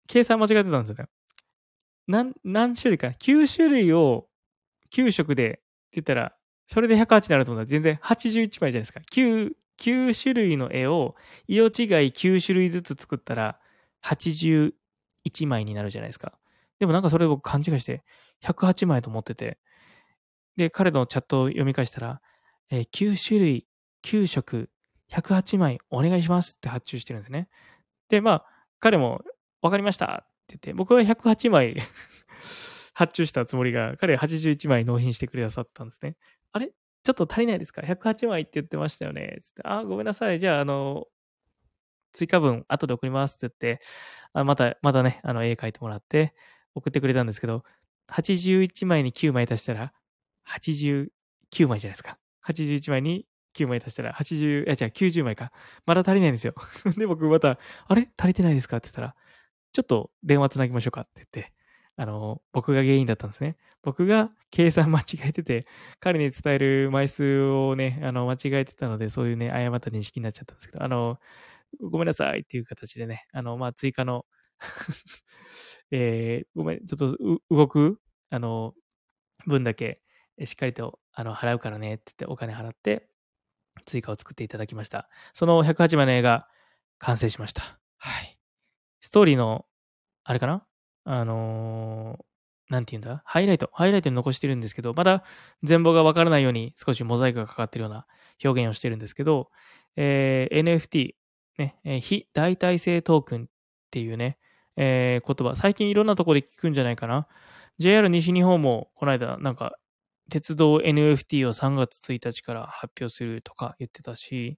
[0.07, 1.09] 計算間違ってたんですよね。
[2.07, 4.27] 何、何種類か ?9 種類を
[4.93, 5.61] 9色でって
[5.93, 6.35] 言ったら、
[6.67, 9.01] それで108になると思ったら全然81枚じゃないですか。
[9.11, 11.15] 9、9種類の絵を
[11.47, 11.71] 色違い
[12.11, 13.59] 9種類ずつ作ったら、
[14.03, 14.73] 81
[15.47, 16.37] 枚になるじゃないですか。
[16.79, 18.03] でもなんかそれ僕勘違いして
[18.43, 19.59] 108枚と思ってて、
[20.55, 22.21] で、彼のチャットを読み返したら、
[22.69, 23.67] えー、9種類、
[24.03, 24.69] 9色、
[25.11, 27.49] 108枚お願いしますって発注してるんですね。
[28.09, 28.45] で、まあ、
[28.79, 29.21] 彼も
[29.61, 31.77] 分かりましたって言って、僕は108枚
[32.93, 36.17] 発注したつもりが、彼81枚納品してくださったんですね。
[36.51, 36.71] あれ？
[37.03, 39.39] ちょっと足りないですか ?108 枚って言ってましたよね。
[39.41, 40.39] つって、あ、ごめんなさい。
[40.39, 41.07] じゃあ、あの、
[42.11, 43.83] 追加分後で送りますって言って、
[44.33, 46.33] あまた、またね、あの、絵描いてもらって
[46.75, 47.63] 送ってくれたんですけど、
[48.09, 49.93] 81枚に9枚足したら、
[50.47, 52.17] 89枚じゃないですか。
[52.47, 55.51] 81枚に9枚足したら、80、いや、じゃあ90枚か。
[55.85, 56.53] まだ足りないんですよ。
[56.97, 58.09] で、僕また、あれ？
[58.17, 59.15] 足りてないですかって言ったら、
[59.73, 61.53] ちょっと電話つなぎましょうかって言って、
[61.97, 63.57] あの、僕が原因だったんですね。
[63.83, 65.67] 僕が計算間違えてて、
[65.99, 71.19] 彼に伝える枚数をね、あの、間違えてたので、そういうね、誤った認識になっちゃったんですけど、あの、
[71.79, 74.25] ごめんなさいっていう形でね、あの、まあ、追加の
[75.91, 77.17] えー、ごめん、ちょっと
[77.49, 78.73] 動く、あの、
[79.45, 80.01] 分だけ、
[80.45, 83.09] しっかりと、あの、払うからねって言ってお金払って、
[83.85, 85.09] 追加を作っていただきました。
[85.33, 86.47] その108枚の映画、
[86.99, 87.79] 完成しました。
[87.97, 88.37] はい。
[89.01, 89.65] ストーリーの、
[90.23, 90.65] あれかな？
[91.03, 93.23] あのー、なんて言うんだ？
[93.25, 93.69] ハイライト？
[93.73, 95.23] ハイライトに残してるんですけど、まだ
[95.63, 98.05] 全貌がわからないように少しモザイクがかかってるような
[98.43, 99.49] 表現をしてるんですけど、
[99.95, 101.15] えー、NFT、
[101.57, 103.45] ね、えー、非代替性トークンっ
[103.91, 104.37] ていうね、
[104.77, 107.27] えー、言葉、最近いろんなところで聞くんじゃないかな。
[107.77, 109.75] JR 西日本もこの間なんか
[110.29, 114.57] 鉄道 NFT を3月1日から発表するとか言ってたし、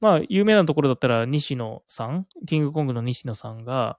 [0.00, 3.98] まあ有名なところだったら西野さん、キングコングの西野さんが、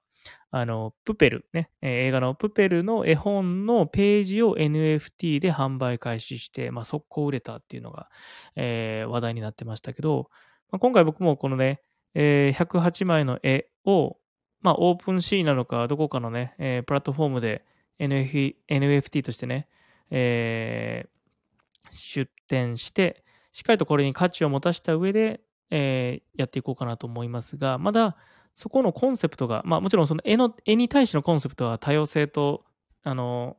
[0.52, 8.10] あの、プペルね、映画のプペルの絵本のページを NFT で販売開始して、まあ、速攻売れたっていうのが、
[8.56, 10.30] えー、話題になってましたけど、
[10.72, 11.82] まあ、今回僕もこのね、
[12.16, 14.18] えー、108枚の絵を、
[14.62, 17.66] まあ、オープンシーなのか、どこかのね、えー、プラットフォームで
[18.00, 19.68] NFT としてね、
[20.10, 28.16] えー、出展して、しっかりとこれに価値を持たした上で、えー、やっていこうかなと思いますが、まだ
[28.56, 32.64] そこのコンセプトが、まあもちろんその絵の、絵に対してのコンセプトは多様性と、
[33.04, 33.58] あの、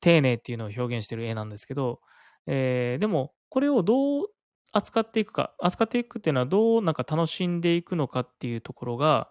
[0.00, 2.00] 丁寧っていうのを表現している絵なんですけど、
[2.46, 4.26] えー、でも、これをどう
[4.74, 9.30] 扱っていくか、扱っていくっていうのはどうなんか楽しんでいくのかっていうところが、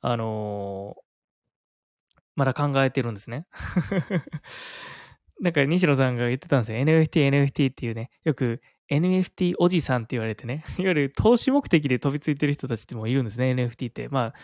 [0.00, 3.46] あのー、まだ考えてるんですね。
[5.40, 6.78] なんか西野さんが言ってたんですよ。
[6.78, 14.08] NFT、NFT っていうね、よく NFT おじさんって言われてね、 いわゆる投資目的で飛びついてる人たちってもいるんですね、NFT って。
[14.08, 14.34] まあ、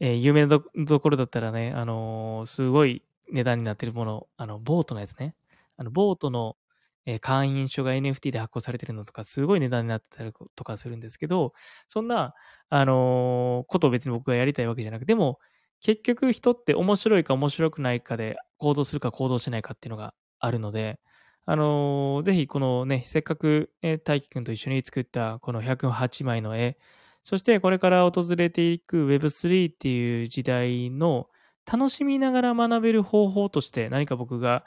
[0.00, 5.36] えー、有名なところだったらね、あのー、すごい値段になってるもの、あの、ボートのやつね。
[5.76, 6.56] あの、ボートの、
[7.06, 11.52] えー、会員証が NFT で発行されてるのとか、すごい値段になってたりとかするんですけど、
[11.88, 12.34] そんな、
[12.70, 15.38] あのことを別に僕がやりたいわけじゃなくて、でも、
[15.80, 20.98] 結局人って面白いか面白くないかで行動するか行動しないかっていうのがあるので、
[21.46, 26.78] あのー、ぜひこのね、せっかく、え大輝くんと一緒に作ったこの108枚の絵、
[27.22, 31.28] そしてこれから訪れていく Web3 っていう時代の
[31.70, 34.64] 楽しみながら学べる方法として何か僕が、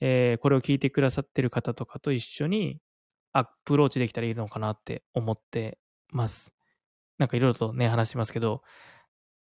[0.00, 2.80] えー、これを聞いてくださってる方とかと一緒に
[3.32, 5.78] アプローチできたらいいのかなって思って
[6.10, 6.54] ます。
[7.18, 8.62] なんかいろいろとね、話しますけど、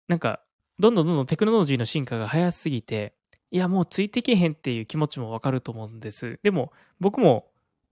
[0.08, 0.40] なんか
[0.78, 3.14] どんどんどんどんテクノロジーの進化が早すぎて、
[3.50, 6.40] いや、もうついてけへんっていう気持ちもわかると思うんです。
[6.42, 7.46] でも、僕も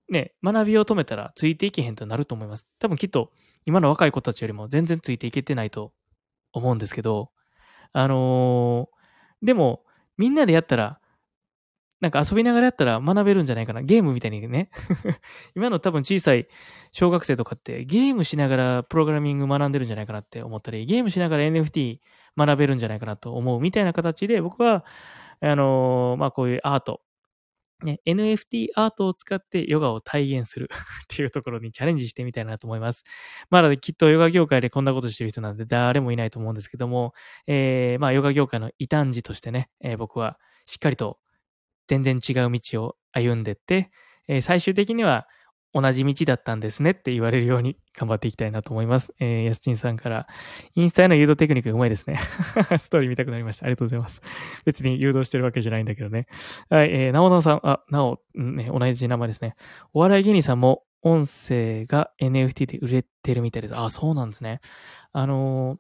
[0.09, 2.67] ね、学びを止めたらついていけへんとなると思います。
[2.79, 3.31] 多分きっと、
[3.65, 5.93] 今の若い子たちよりも全然ついていけてないと
[6.53, 7.31] 思うんですけど、
[7.93, 9.85] あのー、でも、
[10.17, 11.01] みんなでやったら、
[12.03, 13.81] なんか遊びながらやったら学べるんじゃないかな。
[13.81, 14.71] ゲームみたいにね。
[15.55, 16.49] 今の多分小さい
[16.91, 22.01] 小学生とかってゲームしながらプログラミング学んでるんじゃないかなって思ったり、ゲームしながら NFT
[22.37, 24.85] 学べるんじゃないかなと思うみたいな形で僕は
[25.41, 27.03] あのー、まあ、こういうアート、
[27.85, 30.71] ね、NFT アートを使ってヨガを体現する
[31.05, 33.05] っていうところにチャレンジしてみたいなと思います。
[33.51, 37.15] まだきっとヨガ業界でこんなことしてる人なんて誰もいないと思うんですけども、
[37.47, 41.19] えー、まあヨガ業界の異端児としてね、えー、僕はしっかりと
[42.01, 43.91] 全然違う道を歩んでって、
[44.27, 45.27] えー、最終的には
[45.75, 49.13] 同じ道だったんですねって言われるように 頑張っていきたいなと思います。
[49.21, 50.27] えー、やすちんさんから、
[50.75, 52.17] インスタへの誘導テクニックがうまいですね。
[52.79, 53.67] ストーリー見たくなりました。
[53.67, 54.23] ありがとうございます。
[54.65, 56.27] 別に誘導してるわけじゃないんだけどね。
[56.71, 59.55] はい、えー、なおなおさん、あ、なお、ね、同じ名前ですね。
[59.93, 63.77] お笑い芸人さんも音声が NFT で売れてるみたいです。
[63.77, 64.61] あ、そうなんですね。
[65.13, 65.79] あの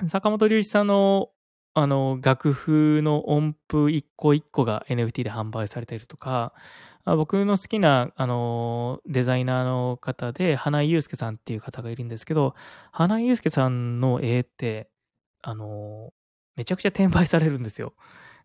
[0.00, 1.30] ー、坂本龍一さんの
[1.74, 6.52] あの、楽譜の音符一個一個が NFT で販売されているとか、
[7.04, 12.54] 僕の好きな、あの、デザイナーの方で、花井祐介さんっていう方がいるんですけど、
[12.92, 14.90] 花井祐介さんの絵って、
[15.42, 16.12] あの、
[16.56, 17.94] めちゃくちゃ転売されるんですよ。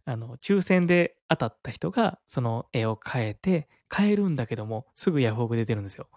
[0.05, 6.07] あの、抽選で当たった人が、その絵を変えて、変えるんだけども、すぐヤフオク出てるんですよ。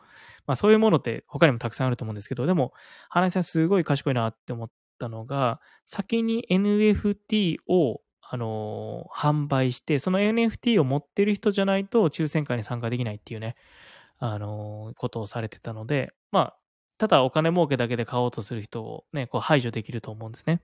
[0.46, 2.72] まあそういうものって他にもたくさんあると思うんですけど、でも、
[3.08, 13.56] 花井さんすごい賢いなって思ったのが、先に NFT を、あのー販売して、その NFT を持ってる人じゃないと抽選会に参加できないっていうね、
[14.18, 16.58] あのーことをされてたので、まあ、
[16.98, 20.62] ただお金儲けだけで買おうとする人をね、こう排除できると思うんですね。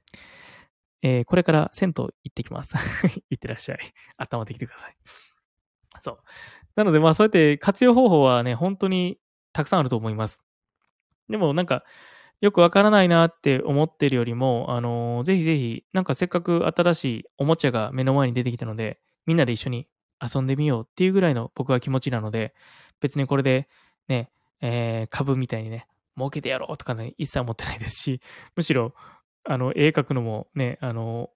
[1.02, 2.74] えーこれから銭湯行ってきます。
[3.30, 3.78] 行ってらっしゃい。
[4.18, 4.96] 温まってきてください。
[6.02, 6.18] そう。
[6.76, 9.18] なので、まあ、そうやって活用方法はね、本当に
[9.52, 10.42] たくさんあると思います。
[11.28, 11.84] でも、なんか、
[12.44, 19.88] よくわからないなって思ってるよりも、あのーぜひぜひ、なんかせっかく新しいおもちゃが目の前に出てきたので、みんなで一緒に
[20.20, 22.54] 遊んでみようっていうぐらいの僕は気持ちなので、
[23.00, 23.66] 別にこれで
[24.08, 24.28] ね、
[24.60, 25.86] えー株みたいにね、
[26.18, 28.20] 儲けてやろうとかね、一切思ってないですし、
[28.56, 28.92] むしろ、
[29.44, 31.30] あの、絵描くのもね、あの、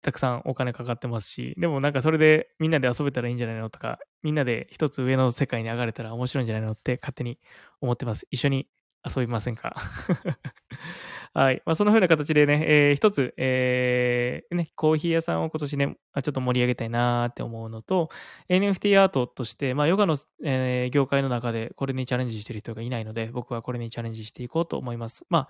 [0.00, 7.38] たくさんお金かかってますし、でもなんかそれでみんなで遊べたらいいんじゃないのとか、みんなで一つ上の世界に上がれたら面白いんじゃないのって勝手に
[7.82, 8.26] 思ってます。
[8.30, 8.66] 一緒に
[9.04, 9.76] 遊びませんか？
[11.34, 11.62] はい。
[11.66, 18.08] まあ、その風な形でね、えー一つ、えーね、コーヒー屋さんを今年ね、ちょっと盛り上げたいなーって思うのと、
[18.48, 25.24] NFT アートとして、まあ、ヨガの、えー業界の中でこれにチャレンジしてる人がいないので、僕はこれにチャレンジしていこうと思います。
[25.28, 25.48] まあ、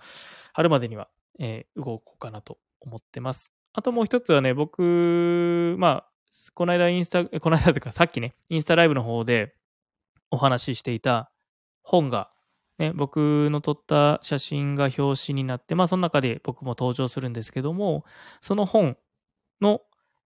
[0.53, 1.07] 春までには、
[1.39, 3.53] えー動こうかなと思ってます。
[3.73, 6.09] あともう一つはね、僕、まあ、
[6.53, 9.55] この間インスタ、この間というかさっきね、インスタライブの方で
[10.29, 11.31] お話ししていた
[11.83, 12.31] 本が、
[12.79, 18.05] ね、僕の撮った写真が表紙になって、まあその中で僕も登場するんですけども、
[18.41, 18.97] その本
[19.61, 19.81] の、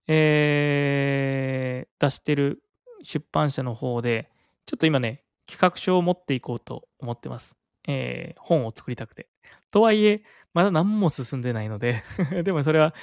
[0.07, 2.61] えー出してる
[3.03, 4.29] 出版社の方で、
[4.65, 7.55] ちょっと今ね、企画書を持っていこうと思ってます。
[7.87, 9.27] えー本を作りたくて。
[9.71, 12.03] とはいえ、まだ何も進んでないので、
[12.43, 12.93] でもそれは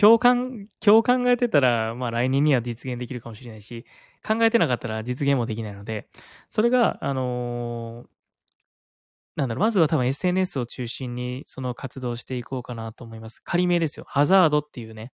[0.00, 0.34] 今日考
[0.84, 3.84] 今日考えてたら、まあ来年には実現できるかもしれないし、
[4.24, 6.08] 考えてなかったら実現もできないので、
[6.50, 8.19] それが、あのー
[9.40, 13.40] なんだろう、まずは多分 SNS を中心にその活動していこうかなと思います。
[13.42, 14.04] 仮名ですよ。
[14.06, 15.12] ハザードっていうね、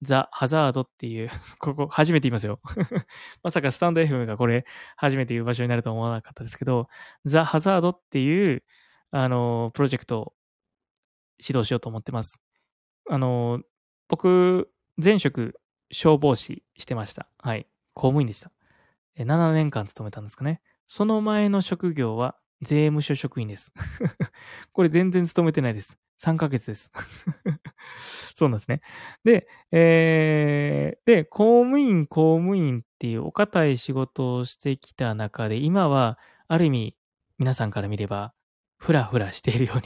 [0.00, 1.28] ザ・ハザードっていう、
[1.60, 2.58] ここ初めて言いますよ。
[3.42, 4.64] まさかスタンド FM がこれ
[4.96, 6.88] 初めて言う場所になるとは思わなかったですけど、
[7.26, 8.64] ザ・ハザードっていう、
[9.10, 10.34] あのプロジェクトを
[11.38, 12.40] 指導しようと思ってます。
[13.10, 13.60] あの
[14.08, 15.60] 僕、前職
[15.90, 17.28] 消防士してました。
[17.38, 17.68] はい。
[17.92, 18.50] 公務員でした。
[19.18, 20.62] 7年間勤めたんですかね。
[20.86, 23.72] その前の職業は税務署職員です。
[24.72, 25.98] これ全然勤めてないです。
[26.18, 26.90] 3ヶ月です。
[28.34, 28.80] そうなんですね。
[29.24, 36.96] で、えーで、公務員、公務員っていうお堅い仕事をしてきた中で、今は、ある意味、
[37.38, 38.32] 皆さんから見れば、
[38.78, 39.82] ふらふらしているように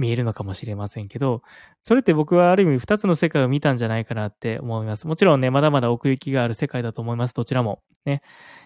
[0.00, 1.42] 見えるのかもしれませんけど、
[1.82, 5.06] それって僕はある意味二つの世界を見たんじゃないかなって思います。
[5.06, 7.34] もちろんね、まだまだ奥行きがある世界だと思います。
[7.34, 7.82] どちらも。
[8.06, 8.22] ね。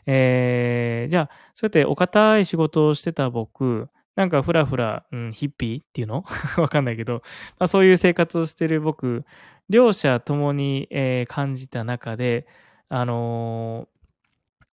[0.06, 6.24] えー、じゃあ、そうやってお堅い仕事をしてた僕、なんかふらふら、うん、ヒッピーっていうの？
[6.56, 7.14] わかんないけど、
[7.58, 9.24] まあ、そういう生活をしてる僕、
[9.68, 12.46] 両者ともに、えー感じた中で、
[12.88, 13.94] あのー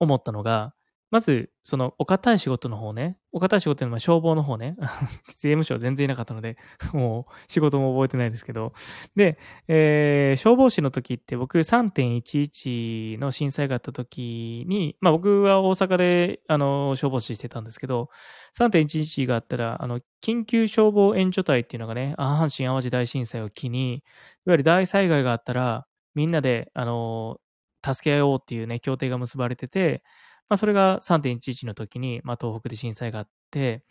[0.01, 0.73] 思ったのが、
[1.11, 4.75] まず、その、お堅い仕事の方ね、お堅い仕事のま消防の方ね、
[5.39, 6.57] 税務署は全然いなかったので、
[6.93, 8.73] もう仕事も覚えてないですけど、
[9.15, 18.09] で、えー消防士の時って僕3.11の震災があった時に、まあ僕は大阪であの消防士してたんですけど、
[18.53, 24.01] 3.11があったら、あの、緊急消防援助隊っていうのがね、阪神淡路大震災を機に、い
[24.45, 27.39] わゆる大災害があったら、みんなで、あの、
[27.85, 30.03] 助け合おうっていうね、協定が結ばれてて、
[30.49, 33.83] まあそれが3.11の時に、まあ東北で震災があって、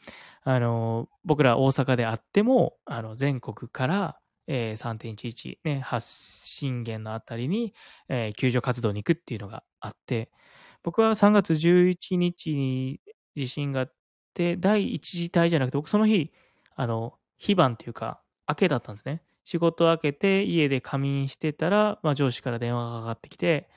[0.42, 7.74] あの、僕ら大阪であっても、あの、全国から、えー3.11、ね、発信源のあたりに、
[8.08, 10.30] えー救助活動に行くっていうのがあって、
[10.82, 13.00] 僕は3月11日に
[13.36, 13.94] 地震があっ
[14.34, 16.32] て、第一次隊じゃなくて、僕その日、
[16.76, 19.22] あの、非番っていうか、明けだったんですね。
[19.44, 23.68] 仕事明けて、家で仮眠してたら、まあ上司から電話がかかってきて、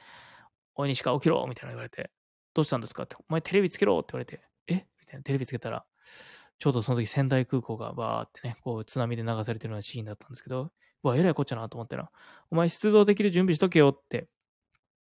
[0.76, 2.12] おい、西川起きろみたいなの言われて、
[2.54, 3.04] どうしたんですか？
[3.04, 4.74] って、お前テレビつけろって言われて、え？
[4.74, 5.86] みたいな、テレビつけたら、
[6.60, 10.72] ちょうどその時仙台空港がバーってね、こう津波で流されてるようなシーンだったんですけど、
[11.04, 12.12] うわ、えらいこっちゃなと思ったら、
[12.52, 14.28] お前出動できる準備しとけよって、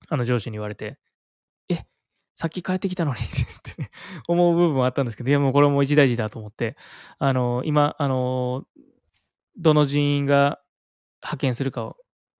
[0.09, 0.97] あの上司に言われて、
[1.69, 1.85] え、
[2.35, 3.23] さっき帰ってきたのにっ
[3.63, 3.91] て
[4.27, 6.77] 思う部分はあったんですけど、いやもうこれはもう一大事だと思って、
[7.19, 8.65] あの、今、あの、
[9.57, 10.59] どの人員が
[11.21, 11.97] 派遣するかを、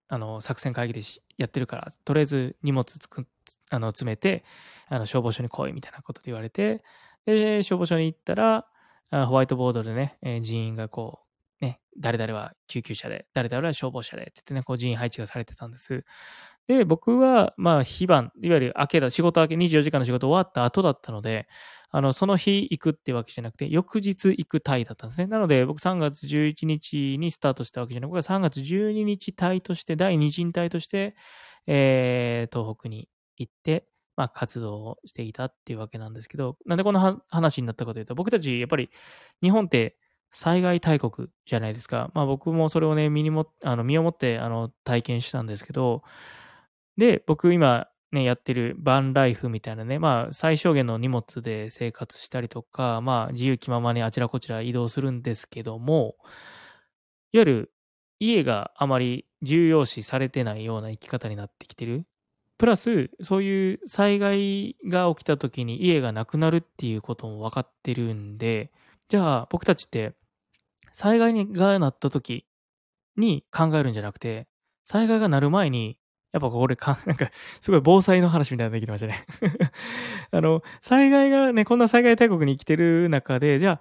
[0.08, 1.00] あの、作戦会議で
[1.38, 3.26] やってるから、とりあえず荷物つく
[3.72, 4.44] あの詰めて、
[4.88, 6.82] あの消防署に来いみたいなことで言われて、
[7.26, 8.66] で、消防署に行ったら、
[9.10, 11.20] あホワイトボードでね、えー人員がこ
[11.60, 16.04] う、ね、誰々は救急車で、誰々は消防車でって言ってね、こう人員配置がされてたんです。
[16.68, 21.48] で、僕は、まあ、非番、いわゆる明けだ、仕事明け、24時間の仕事終わった後だったので、
[21.90, 25.26] あの、その日行くってわけじゃなくて、翌日行くタイだったんですね。
[25.26, 31.16] なので、僕3月11日にスタートしたわけじゃなくて、僕は3月12日タイとして、第2陣隊として、
[31.66, 33.08] えー、東北に
[33.42, 33.86] 行って、
[34.16, 38.90] まあ、活動をしていたっていうわけなんですけど、なんでこの話になったかというと、僕たち、やっぱり、
[39.42, 39.96] 日本って
[40.30, 42.10] 災害大国じゃないですか。
[42.14, 46.02] まあ、僕もそれをね、身にも、あの身をもってあの体験したんですけど、
[46.96, 56.16] で、僕今ね、やってるバンライフみたいなね、まあ最小限の荷物で生活したりとか、まあ自由気ままにあちらこちら移動するんですけども、
[57.32, 57.72] いわゆる
[58.20, 62.04] 家があまり重要視されてないような生き方になってきてる。
[62.58, 68.70] プラス、そういう災害が起きた時に家がなくなるっていうことも分かってるんで、
[69.08, 70.14] じゃあ僕たちって
[70.92, 72.46] 災害がなった時
[73.16, 74.46] に考えるんじゃなくて、
[74.84, 75.98] 災害がなる前に
[76.32, 77.30] やっぱこれか、 なんか、
[77.60, 79.26] すごい防災の話みたいなのできてましたね。
[80.32, 83.80] あの、災害がね、こんな災害大国に生きてる中で、じゃあ、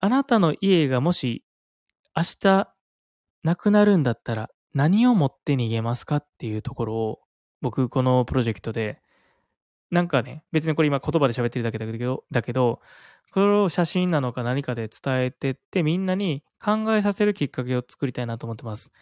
[0.00, 1.42] あなたの家がもし、
[2.14, 2.68] 明日、
[3.42, 7.20] なくなるんだったら、何を持って逃げますかっていうところを、
[7.64, 9.00] 僕、このプロジェクトで、
[9.90, 12.80] なんかね、別にこれ今言葉で喋ってるだけだけど、だけど、
[13.32, 18.92] これを写真なのか何かで伝えてって、みんなに考えさせるきっかけを作りたいなと思ってます。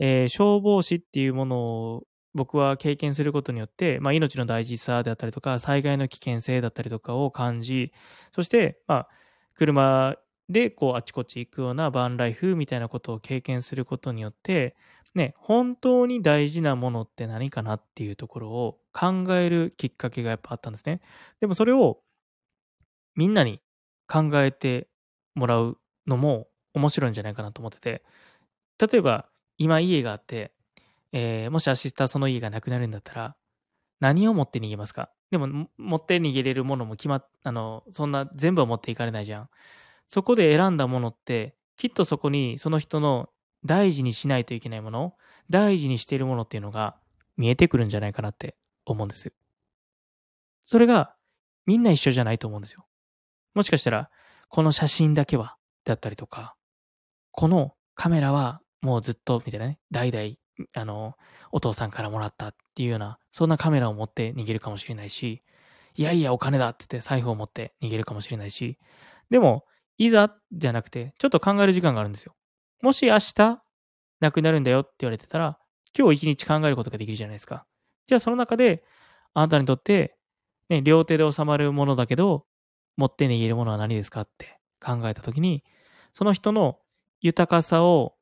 [0.00, 2.04] えー、消防士っていうものを
[2.34, 7.92] 僕は経験することによって、まあ、命の大事さであったりとか、災害の危険性だったりとかを感じ、
[8.34, 9.08] そして、まあ、
[9.54, 10.16] 車
[10.48, 14.74] でこうあちこち行くようなバンライフみたいなことを経験することによって、
[15.14, 21.00] ね、本当に大事なものって何かなっていうところを考えるきっかけがやっぱあったんですね。
[21.40, 22.00] でもそれを
[23.16, 23.60] みんなに
[24.06, 24.88] 考えて
[25.34, 28.04] もらうのも面白いんじゃないかなと思ってて、
[28.78, 30.52] 例えば今家があって、
[31.12, 33.36] えー、もし明日その家がなくなるんだったら、
[33.98, 35.10] 何を持って逃げますか？
[35.30, 39.48] でも、持って逃げれるものも決まっ、あの、そんな全部は持っていかれないじゃん。
[40.08, 43.28] そこで選んだものって、きっとそこにその人の
[43.64, 45.14] 大事にしないといけないもの、
[45.48, 46.96] 大事にしているものっていうのが
[47.36, 48.56] 見えてくるんじゃないかなって
[48.86, 49.32] 思うんです。
[50.62, 51.14] それが
[51.66, 52.86] みんな一緒じゃないと思うんですよ。
[53.54, 54.10] もしかしたら、
[54.48, 56.54] この写真だけは、だったりとか、
[57.32, 60.36] このカメラはもうずっと、みたいなね、代々、
[60.74, 61.14] あの、
[61.52, 65.42] お父さんからもらったっていうような、そんなカメラを持って逃げるかもしれないし、
[65.96, 68.78] いやいや、お金だって言って財布を持って逃げるかもしれないし、
[69.30, 69.64] でも、
[69.98, 72.34] いざじゃなくて、ちょっと考える時間があるんですよ。
[72.82, 73.62] もし明日、
[74.20, 75.58] 亡くなるんだよって言われてたら、
[75.98, 77.66] 今日一日考えることができるじゃないですか。
[78.06, 78.84] じゃあその中で、
[79.34, 80.16] あなたにとって、
[80.68, 82.46] ね、両手で収まるものだけど、
[82.96, 85.64] 持って逃げるものは何ですかって考えたときに、
[86.12, 86.78] その人の
[87.20, 88.14] 豊かさを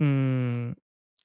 [0.00, 0.76] うーん、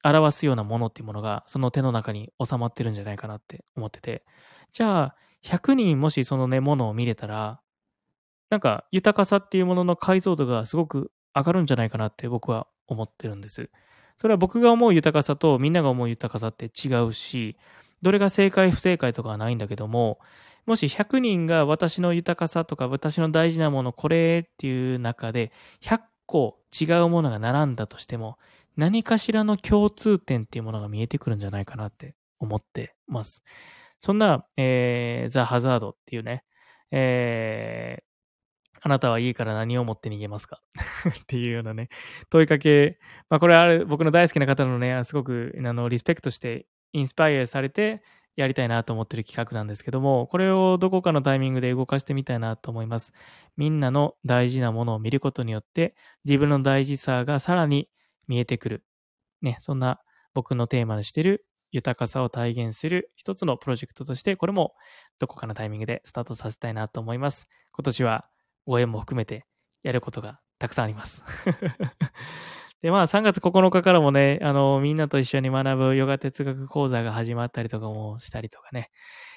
[0.04, 4.24] 表すようなものっていうものが、その手の中に収まってるんじゃないかなって思ってて。
[4.72, 7.60] じゃあ、100人もしそのね、ものを見れたら、
[8.50, 13.70] なんか豊かさっていうものの解像度がすごく上がるんじゃないかなって僕は思ってるんです。
[14.16, 17.56] それは僕が思う豊かさとみんなが思う豊かさって違うし、
[18.02, 20.18] どれが正解不正解とかはないんだけども、
[20.66, 28.38] もし100人が私の豊かさとか私の大事なものこれっていう中で100個違うものが並んだとしても、
[28.76, 33.42] 何かしらの共通点っていうものが見えてくるんじゃないかなって思ってます。
[33.98, 36.44] そんな、えー、ザ・ハザードっていうね、
[36.90, 38.02] え、
[38.88, 40.62] あなたは家から何を持って逃げますか？
[41.22, 41.88] っていうようなね、
[42.30, 48.02] 問いかけ、まあこれはある僕の大好きな方のね、すごくあのリスペクトしてインスパイアされて
[48.36, 53.12] やりたいなと思ってる企画なんですけども、これをどこかのタイミングで動かしてみたいなと思います。
[53.56, 57.90] みんなの大事なものを見ることによって、自分の大事さがさらに
[58.26, 58.84] 見えてくる。
[59.42, 60.00] ね、そんな
[60.34, 64.74] 僕のテーマにしてる豊かさを体現する一つのプロジェクトとして、これも
[65.18, 67.48] どこかのタイミングでスタートさせたいなと思います。
[67.72, 68.28] 今年は
[68.68, 69.44] 応援も含めて
[69.82, 71.24] やることがたくさんあります。
[72.82, 78.90] で、まあ3月9日からもね、あの、みんなと一緒に学ぶヨガ哲学講座が始まったりとかもしたりとかね、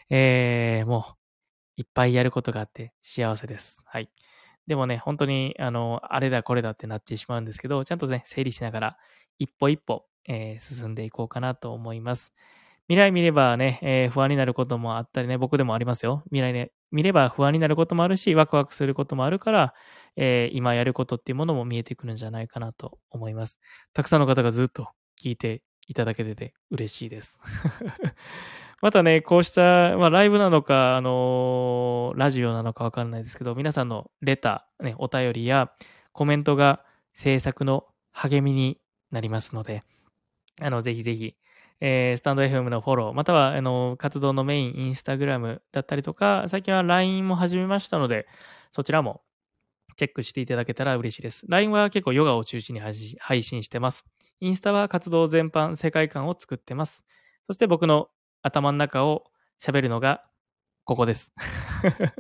[0.09, 1.15] えー、もう
[1.77, 3.82] いっぱいやることがあって幸せです。
[3.86, 4.11] はい。
[4.67, 8.97] でもね、本当に、あの、あれだこれだってなってしまうんですけど、ちゃんとね、整理しながら、
[9.39, 12.34] 一歩一歩、えー、進んでいこうかなと思います。
[12.88, 16.23] 未来見ればね、えー、不安になることもあったりね、僕でもありますよ。
[16.25, 19.73] 未来ね、見れば不安になることもあるし、ワクワクすることもあるから、
[20.15, 23.59] えー、今やることっていうものも見えてくるんじゃないかなと思います。
[23.93, 24.89] たくさんの方がずっと
[25.21, 27.39] 聞いていただけてて嬉しいです。
[28.81, 35.71] またね、こうした、まあ、ライブなのか、あのー、ラジオなのかわかんないですけど、皆さんのレター、ね、お便りや
[36.13, 36.83] コメントが
[37.13, 38.81] 制作の励みに
[39.11, 39.83] なりますので、
[40.59, 41.35] あの、ぜひぜひ、
[41.82, 48.27] えー、スタンド FM のフォロー、または、あの、活動のメイン、インスタグラムだったりとか、最近は LINE も始めましたので、
[48.71, 49.23] そちらも
[49.97, 51.45] チェックしていただけたら嬉しいです。
[51.49, 54.05] LINE は結構ヨガを中心に配信してます。
[54.39, 57.03] インスタは活動全般、世界観を作ってます。
[57.47, 58.09] そして僕の
[58.43, 59.23] 頭の中を
[59.59, 60.23] 喋るのが
[60.86, 61.34] ここです。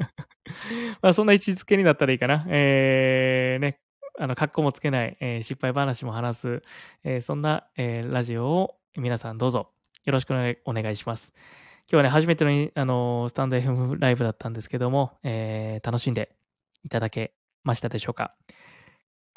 [1.01, 2.45] まあそんな位置づけになったらいいかな。
[2.47, 3.79] えー、ね、
[4.19, 6.63] あの、格好もつけない、えー、失敗話も話す、
[7.03, 9.69] えー、そんな、えー、ラジオを皆さんどうぞ
[10.03, 10.33] よろしく
[10.65, 11.31] お願いします。
[11.89, 16.35] 今日はね、初めての、あのスタンド FM ライブだったんですけども、えー、楽しんで
[16.83, 17.33] いただけ
[17.63, 18.35] ましたでしょうか。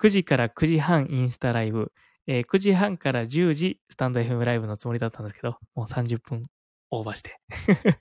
[0.01, 1.93] 9時から9時半インスタライブ、
[2.27, 6.43] えー、9時半から10時スタンド FM ライブのつもりだったんですけど、もう30分
[6.91, 7.39] オーバーして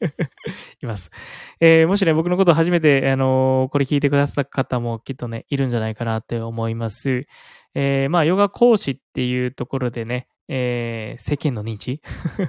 [0.81, 1.11] います。
[1.59, 7.27] えー、もしね、僕のこと初めて、あのー、これ聞いてくださった方もきっとね、いるんじゃないかなって思います。
[7.75, 12.01] えー、まあ、ヨガ講師っていうところでね、えー、世間の認知？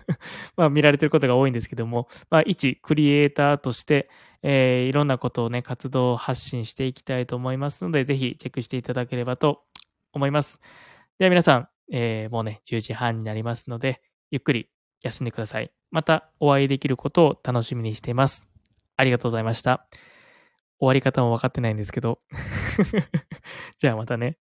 [0.57, 4.11] まあ見られてることが多いんですけども、まあ、一クリエイターとして、
[4.42, 9.64] えー、いろんなことをね、活動発信していきたいと思いますので、ぜひチェックしていただければと
[10.12, 10.61] 思います。
[11.18, 14.68] では皆さん、えー、もうね、10時半になりますので、ゆっくり
[15.03, 15.70] 休んでください。
[15.90, 18.49] またお会いできることを楽しみにしています。
[18.97, 19.86] ありがとうございました。
[20.78, 22.20] 終わり方も分かってないんですけど。
[23.78, 24.38] じゃあまたね。